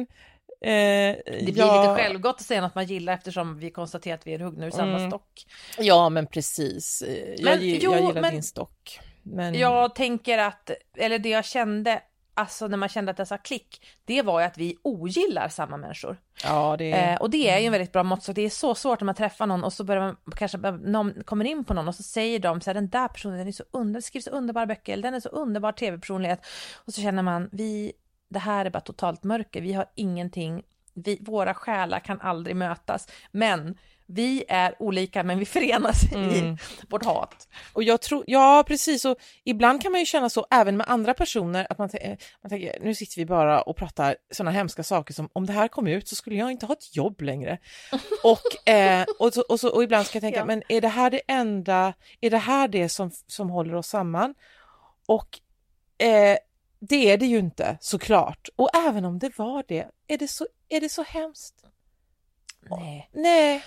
eh, 0.61 1.17
det 1.25 1.53
blir 1.53 1.57
ja, 1.57 1.81
lite 1.81 2.03
självgott 2.03 2.35
att 2.35 2.41
säga 2.41 2.61
något 2.61 2.75
man 2.75 2.85
gillar 2.85 3.13
eftersom 3.13 3.59
vi 3.59 3.71
konstaterar 3.71 4.15
att 4.15 4.27
vi 4.27 4.33
är 4.33 4.39
huggna 4.39 4.65
ur 4.65 4.71
samma 4.71 4.97
mm. 4.97 5.09
stock. 5.09 5.45
Ja, 5.77 6.09
men 6.09 6.27
precis. 6.27 7.03
Jag, 7.37 7.43
men, 7.43 7.69
jag, 7.69 7.79
jo, 7.81 7.91
jag 7.91 8.01
gillar 8.01 8.21
men, 8.21 8.33
din 8.33 8.43
stock. 8.43 8.99
Men... 9.23 9.53
Jag 9.53 9.95
tänker 9.95 10.37
att, 10.37 10.71
eller 10.97 11.19
det 11.19 11.29
jag 11.29 11.45
kände 11.45 12.01
alltså 12.33 12.67
när 12.67 12.77
man 12.77 12.89
kände 12.89 13.11
att 13.11 13.17
det 13.17 13.25
sa 13.25 13.37
klick, 13.37 13.87
det 14.05 14.21
var 14.21 14.39
ju 14.39 14.45
att 14.45 14.57
vi 14.57 14.77
ogillar 14.81 15.49
samma 15.49 15.77
människor. 15.77 16.17
Ja, 16.43 16.75
det. 16.77 16.91
Eh, 16.91 17.17
och 17.17 17.29
det 17.29 17.49
är 17.49 17.59
ju 17.59 17.65
en 17.65 17.71
väldigt 17.71 17.91
bra 17.91 18.03
mått, 18.03 18.23
så 18.23 18.33
det 18.33 18.41
är 18.41 18.49
så 18.49 18.75
svårt 18.75 18.99
när 18.99 19.05
man 19.05 19.15
träffar 19.15 19.47
någon 19.47 19.63
och 19.63 19.73
så 19.73 19.83
börjar 19.83 20.01
man 20.01 20.15
kanske, 20.35 20.57
någon 20.57 21.23
kommer 21.23 21.45
in 21.45 21.63
på 21.63 21.73
någon 21.73 21.87
och 21.87 21.95
så 21.95 22.03
säger 22.03 22.39
de 22.39 22.61
så 22.61 22.69
här, 22.69 22.75
den 22.75 22.89
där 22.89 23.07
personen, 23.07 23.37
den 23.37 23.47
är 23.47 23.51
så 23.51 23.63
under, 23.71 24.01
skriver 24.01 24.23
så 24.23 24.29
underbara 24.29 24.65
böcker, 24.65 24.93
eller 24.93 25.03
den 25.03 25.13
är 25.13 25.19
så 25.19 25.29
underbar 25.29 25.71
tv-personlighet. 25.71 26.45
Och 26.85 26.93
så 26.93 27.01
känner 27.01 27.23
man, 27.23 27.49
vi, 27.51 27.93
det 28.29 28.39
här 28.39 28.65
är 28.65 28.69
bara 28.69 28.81
totalt 28.81 29.23
mörker, 29.23 29.61
vi 29.61 29.73
har 29.73 29.85
ingenting 29.95 30.63
vi, 30.93 31.17
våra 31.21 31.53
själar 31.53 31.99
kan 31.99 32.21
aldrig 32.21 32.55
mötas. 32.55 33.07
Men 33.31 33.77
vi 34.13 34.43
är 34.47 34.75
olika 34.81 35.23
men 35.23 35.39
vi 35.39 35.45
förenas 35.45 36.03
Mm. 36.13 36.29
i 36.29 36.57
vårt 36.89 37.05
hat. 37.05 37.47
Och 37.73 37.83
jag 37.83 38.01
tror, 38.01 38.23
ja 38.27 38.63
precis, 38.67 39.05
och 39.05 39.17
ibland 39.43 39.81
kan 39.81 39.91
man 39.91 39.99
ju 39.99 40.05
känna 40.05 40.29
så 40.29 40.47
även 40.51 40.77
med 40.77 40.85
andra 40.89 41.13
personer, 41.13 41.67
att 41.69 41.77
man, 41.77 41.89
t- 41.89 42.17
man 42.43 42.49
tänker 42.49 42.77
nu 42.81 42.95
sitter 42.95 43.15
vi 43.15 43.25
bara 43.25 43.61
och 43.61 43.75
pratar 43.77 44.15
sådana 44.31 44.51
hemska 44.51 44.83
saker 44.83 45.13
som 45.13 45.29
om 45.33 45.45
det 45.45 45.53
här 45.53 45.67
kom 45.67 45.87
ut 45.87 46.07
så 46.07 46.15
skulle 46.15 46.35
jag 46.35 46.51
inte 46.51 46.65
ha 46.65 46.73
ett 46.73 46.95
jobb 46.95 47.21
längre. 47.21 47.57
och, 48.23 48.69
eh, 48.69 49.05
och, 49.19 49.33
så, 49.33 49.41
och, 49.41 49.59
så, 49.59 49.69
och 49.75 49.83
ibland 49.83 50.05
ska 50.05 50.15
jag 50.15 50.21
tänka, 50.23 50.39
Ja. 50.39 50.45
men 50.45 50.63
är 50.69 50.81
det 50.81 50.87
här 50.87 51.09
det 51.09 51.21
enda, 51.27 51.93
är 52.21 52.29
det 52.29 52.37
här 52.37 52.67
det 52.67 52.89
som, 52.89 53.11
som 53.27 53.49
håller 53.49 53.75
oss 53.75 53.87
samman? 53.87 54.35
Och 55.07 55.39
eh, 55.97 56.37
det 56.79 57.11
är 57.11 57.17
det 57.17 57.25
ju 57.25 57.39
inte 57.39 57.77
såklart. 57.81 58.49
Och 58.55 58.69
även 58.75 59.05
om 59.05 59.19
det 59.19 59.37
var 59.37 59.63
det, 59.67 59.87
är 60.07 60.17
det 60.17 60.27
så, 60.27 60.47
är 60.69 60.81
det 60.81 60.89
så 60.89 61.03
hemskt? 61.03 61.55
Nej. 62.69 63.09
Nej. 63.13 63.63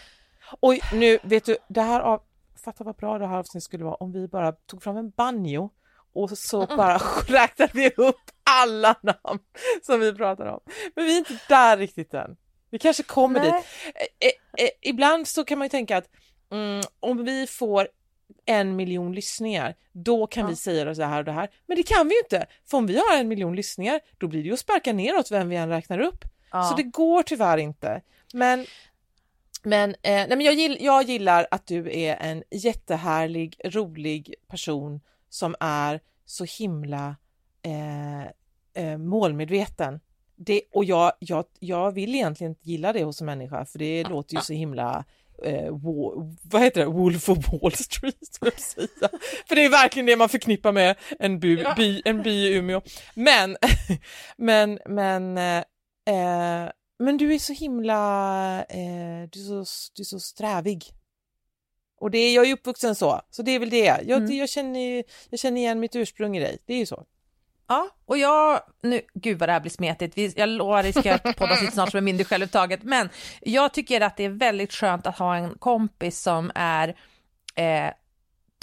Oj, 0.60 0.80
nu 0.92 1.18
vet 1.22 1.44
du, 1.44 1.56
det 1.68 1.82
här 1.82 2.00
av, 2.00 2.22
fatta 2.64 2.84
vad 2.84 2.96
bra 2.96 3.18
det 3.18 3.26
här 3.26 3.36
avsnittet 3.36 3.64
skulle 3.64 3.84
vara 3.84 3.94
om 3.94 4.12
vi 4.12 4.28
bara 4.28 4.52
tog 4.52 4.82
fram 4.82 4.96
en 4.96 5.10
banjo 5.10 5.70
och 6.14 6.38
så 6.38 6.66
bara 6.66 6.98
räknade 7.28 7.72
vi 7.74 7.90
upp 7.96 8.20
alla 8.44 8.96
namn 9.02 9.40
som 9.82 10.00
vi 10.00 10.14
pratar 10.14 10.46
om. 10.46 10.60
Men 10.94 11.04
vi 11.04 11.14
är 11.14 11.18
inte 11.18 11.38
där 11.48 11.76
riktigt 11.76 12.14
än. 12.14 12.36
Vi 12.70 12.78
kanske 12.78 13.02
kommer 13.02 13.40
Nej. 13.40 13.52
dit. 13.52 13.64
Eh, 14.20 14.64
eh, 14.64 14.70
ibland 14.80 15.28
så 15.28 15.44
kan 15.44 15.58
man 15.58 15.64
ju 15.66 15.70
tänka 15.70 15.96
att 15.96 16.08
mm, 16.50 16.80
om 17.00 17.24
vi 17.24 17.46
får 17.46 17.88
en 18.46 18.76
miljon 18.76 19.12
lyssningar, 19.14 19.74
då 19.92 20.26
kan 20.26 20.48
vi 20.48 20.56
säga 20.56 20.84
det 20.84 20.94
så 20.94 21.02
här 21.02 21.18
och 21.18 21.24
det 21.24 21.32
här. 21.32 21.50
Men 21.66 21.76
det 21.76 21.82
kan 21.82 22.08
vi 22.08 22.14
ju 22.14 22.18
inte, 22.18 22.46
för 22.70 22.78
om 22.78 22.86
vi 22.86 22.96
har 22.96 23.16
en 23.16 23.28
miljon 23.28 23.56
lyssningar, 23.56 24.00
då 24.18 24.28
blir 24.28 24.42
det 24.42 24.46
ju 24.46 24.52
att 24.52 24.58
sparka 24.58 24.92
neråt 24.92 25.30
vem 25.30 25.48
vi 25.48 25.56
än 25.56 25.68
räknar 25.68 25.98
upp. 25.98 26.24
Ja. 26.52 26.62
Så 26.62 26.76
det 26.76 26.82
går 26.82 27.22
tyvärr 27.22 27.58
inte. 27.58 28.02
Men, 28.32 28.66
men, 29.64 29.90
eh, 29.90 29.96
nej, 30.02 30.28
men 30.28 30.40
jag, 30.40 30.54
gill, 30.54 30.76
jag 30.80 31.02
gillar 31.02 31.46
att 31.50 31.66
du 31.66 31.98
är 31.98 32.16
en 32.16 32.42
jättehärlig, 32.50 33.56
rolig 33.64 34.34
person 34.48 35.00
som 35.28 35.54
är 35.60 36.00
så 36.24 36.44
himla 36.58 37.16
eh, 37.62 38.22
eh, 38.84 38.98
målmedveten. 38.98 40.00
Det, 40.36 40.62
och 40.72 40.84
jag, 40.84 41.12
jag, 41.18 41.44
jag 41.58 41.92
vill 41.92 42.14
egentligen 42.14 42.50
inte 42.50 42.70
gilla 42.70 42.92
det 42.92 43.04
hos 43.04 43.20
en 43.20 43.26
människa 43.26 43.64
för 43.64 43.78
det 43.78 44.04
låter 44.04 44.34
ju 44.36 44.40
så 44.42 44.52
himla 44.52 45.04
eh, 45.44 45.70
wo- 45.72 46.36
vad 46.42 46.62
heter 46.62 46.80
det, 46.80 46.86
Wolf 46.86 47.28
of 47.28 47.38
Wall 47.62 47.72
Street, 47.72 48.38
jag 48.40 48.60
säga. 48.60 48.88
För 49.48 49.54
det 49.54 49.64
är 49.64 49.70
verkligen 49.70 50.06
det 50.06 50.16
man 50.16 50.28
förknippar 50.28 50.72
med 50.72 50.96
en 51.18 51.40
by, 51.40 51.64
by, 51.76 52.02
en 52.04 52.22
by 52.22 52.30
i 52.30 52.54
Umeå. 52.54 52.80
Men, 53.14 53.56
men, 54.36 54.78
men, 54.86 55.38
eh, 55.38 55.64
eh, 56.14 56.70
men 56.98 57.16
du 57.16 57.34
är 57.34 57.38
så 57.38 57.52
himla, 57.52 58.64
eh, 58.68 59.28
du, 59.30 59.40
är 59.40 59.64
så, 59.64 59.90
du 59.94 60.02
är 60.02 60.04
så 60.04 60.20
strävig. 60.20 60.84
Och 62.00 62.10
det 62.10 62.18
är, 62.18 62.34
jag 62.34 62.46
är 62.48 62.52
uppvuxen 62.52 62.94
så, 62.94 63.20
så 63.30 63.42
det 63.42 63.50
är 63.50 63.58
väl 63.58 63.70
det. 63.70 63.84
Jag, 63.84 64.10
Mm. 64.10 64.26
det, 64.28 64.34
jag, 64.34 64.48
känner, 64.48 65.04
jag 65.30 65.40
känner 65.40 65.60
igen 65.60 65.80
mitt 65.80 65.96
ursprung 65.96 66.36
i 66.36 66.40
dig, 66.40 66.58
det 66.66 66.74
är 66.74 66.78
ju 66.78 66.86
så. 66.86 67.04
Ja, 67.68 67.88
och 68.06 68.18
jag, 68.18 68.60
nu, 68.82 69.00
gud 69.14 69.38
vad 69.38 69.48
det 69.48 69.52
här 69.52 69.60
blir 69.60 69.70
smetigt, 69.70 70.18
Vi- 70.18 70.34
jag 70.36 70.48
lovar 70.48 70.80
att 70.80 70.86
vi 70.86 70.92
ska 70.92 71.18
podda 71.38 71.60
lite 71.60 71.72
snart 71.72 71.90
som 71.90 71.98
är 71.98 72.02
mindre 72.02 72.24
självupptaget, 72.24 72.82
men 72.82 73.08
jag 73.40 73.74
tycker 73.74 74.00
att 74.00 74.16
det 74.16 74.24
är 74.24 74.28
väldigt 74.28 74.72
skönt 74.72 75.06
att 75.06 75.18
ha 75.18 75.36
en 75.36 75.58
kompis 75.58 76.20
som 76.20 76.52
är 76.54 76.88
eh, 77.54 77.92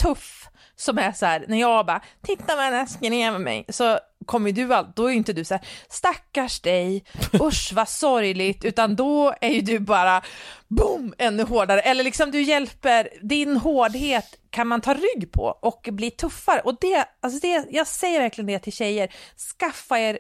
tuff, 0.02 0.48
som 0.76 0.98
är 0.98 1.12
så 1.12 1.26
här, 1.26 1.46
när 1.48 1.60
jag 1.60 1.86
bara, 1.86 2.02
titta 2.22 2.56
vad 2.56 2.74
den 2.74 2.88
skrev 2.88 3.12
med 3.12 3.42
mig, 3.42 3.66
så 3.70 4.00
kommer 4.26 4.52
du 4.52 4.74
all, 4.74 4.92
då 4.96 5.06
är 5.06 5.12
ju 5.12 5.18
inte 5.18 5.34
du 5.34 5.46
så 5.46 5.54
här, 5.54 5.66
stackars 5.90 6.60
dig, 6.60 7.04
usch 7.42 7.72
vad 7.74 7.90
sorgligt, 7.90 8.66
utan 8.66 8.96
då 8.96 9.34
är 9.42 9.50
ju 9.50 9.62
du 9.62 9.80
bara, 9.80 10.22
boom, 10.68 11.14
ännu 11.18 11.44
hårdare, 11.44 11.82
eller 11.82 12.04
liksom 12.04 12.32
du 12.32 12.42
hjälper, 12.42 13.10
din 13.22 13.58
hårdhet 13.58 14.40
kan 14.50 14.68
man 14.68 14.82
ta 14.82 14.94
rygg 14.94 15.32
på 15.32 15.44
och 15.44 15.88
bli 15.92 16.12
tuffare, 16.12 16.62
och 16.62 16.78
det, 16.82 17.06
alltså 17.22 17.40
det, 17.40 17.66
jag 17.70 17.88
säger 17.88 18.20
verkligen 18.20 18.48
det 18.48 18.60
till 18.60 18.74
tjejer, 18.74 19.14
skaffa 19.60 20.00
er 20.00 20.20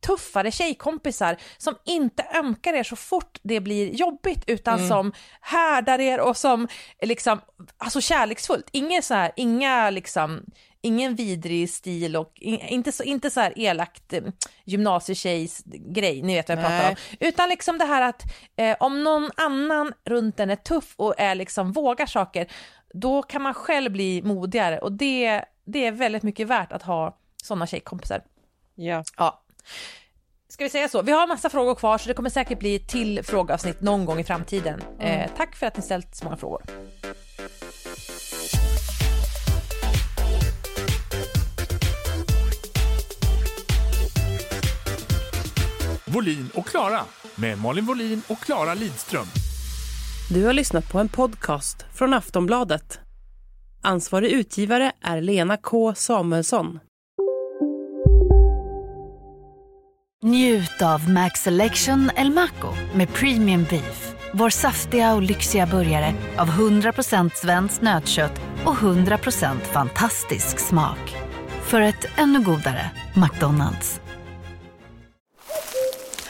tuffare 0.00 0.50
tjejkompisar 0.50 1.36
som 1.58 1.74
inte 1.84 2.26
ömkar 2.34 2.74
er 2.74 2.82
så 2.82 2.96
fort 2.96 3.38
det 3.42 3.60
blir 3.60 3.94
jobbigt 3.94 4.44
utan 4.46 4.74
Mm. 4.78 4.88
som 4.88 5.12
härdar 5.40 5.98
er 6.00 6.20
och 6.20 6.36
som 6.36 6.68
liksom, 7.02 7.40
alltså 7.76 8.00
kärleksfullt. 8.00 8.68
Inga 8.72 9.02
så 9.02 9.14
här, 9.14 9.32
inga 9.36 9.90
liksom, 9.90 10.44
ingen 10.80 11.14
vidrig 11.14 11.70
stil 11.70 12.16
och 12.16 12.32
in, 12.36 12.60
inte 12.60 12.92
så, 12.92 13.02
inte 13.02 13.30
så 13.30 13.40
här 13.40 13.52
elakt 13.56 14.12
eh, 14.12 14.22
gymnasietjejs 14.64 15.62
grej, 15.66 16.22
ni 16.22 16.34
vet 16.34 16.48
vad 16.48 16.58
jag 16.58 16.64
pratar 16.64 16.82
Nej. 16.82 16.90
om. 16.90 17.16
Utan 17.28 17.48
liksom 17.48 17.78
det 17.78 17.84
här 17.84 18.02
att 18.02 18.22
eh, 18.56 18.76
om 18.80 19.04
någon 19.04 19.30
annan 19.36 19.92
runt 20.04 20.40
en 20.40 20.50
är 20.50 20.56
tuff 20.56 20.94
och 20.96 21.14
är 21.20 21.34
liksom 21.34 21.72
vågar 21.72 22.06
saker, 22.06 22.46
då 22.94 23.22
kan 23.22 23.42
man 23.42 23.54
själv 23.54 23.92
bli 23.92 24.22
modigare 24.22 24.78
och 24.78 24.92
det, 24.92 25.44
det 25.66 25.86
är 25.86 25.92
väldigt 25.92 26.22
mycket 26.22 26.46
värt 26.48 26.72
att 26.72 26.82
ha 26.82 27.18
sådana 27.42 27.66
tjejkompisar. 27.66 28.22
Ja. 28.74 29.02
Ja. 29.16 29.42
Ska 30.48 30.64
vi 30.64 30.70
säga 30.70 30.88
så? 30.88 31.02
Vi 31.02 31.12
har 31.12 31.22
en 31.22 31.28
massa 31.28 31.50
frågor 31.50 31.74
kvar 31.74 31.98
så 31.98 32.08
det 32.08 32.14
kommer 32.14 32.30
säkert 32.30 32.58
bli 32.58 32.76
ett 32.76 32.88
till 32.88 33.22
frågeavsnitt 33.22 33.80
någon 33.80 34.04
gång 34.04 34.20
i 34.20 34.24
framtiden. 34.24 34.82
Eh, 35.00 35.30
tack 35.36 35.56
för 35.56 35.66
att 35.66 35.76
ni 35.76 35.82
ställt 35.82 36.14
så 36.14 36.24
många 36.24 36.36
frågor. 36.36 36.62
Volin 46.06 46.50
och 46.54 46.66
Klara 46.66 47.00
med 47.34 47.58
Malin 47.58 47.86
Volin 47.86 48.22
och 48.28 48.40
Klara 48.40 48.74
Lidström. 48.74 49.26
Du 50.30 50.44
har 50.44 50.52
lyssnat 50.52 50.92
på 50.92 50.98
en 50.98 51.08
podcast 51.08 51.86
från 51.94 52.14
Aftonbladet. 52.14 53.00
Ansvarig 53.82 54.30
utgivare 54.30 54.92
är 55.02 55.20
Lena 55.20 55.56
K 55.56 55.94
Samuelsson. 55.94 56.78
Njut 60.24 60.82
av 60.82 61.10
Max 61.10 61.40
Selection 61.40 62.10
El 62.16 62.30
Maco 62.30 62.74
med 62.94 63.14
Premium 63.14 63.64
Beef. 63.70 64.14
Vår 64.32 64.50
saftiga 64.50 65.14
och 65.14 65.22
lyxiga 65.22 65.66
burgare 65.66 66.14
av 66.38 66.48
100% 66.48 67.30
svenskt 67.34 67.82
nötkött 67.82 68.40
och 68.64 68.74
100% 68.74 69.60
fantastisk 69.60 70.58
smak. 70.58 71.16
För 71.62 71.80
ett 71.80 72.04
ännu 72.16 72.40
godare 72.40 72.90
McDonalds. 73.14 74.00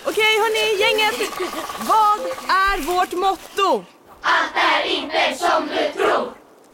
Okej 0.05 0.39
hörni, 0.39 0.81
gänget! 0.81 1.31
Vad 1.79 2.21
är 2.49 2.87
vårt 2.87 3.13
motto? 3.13 3.85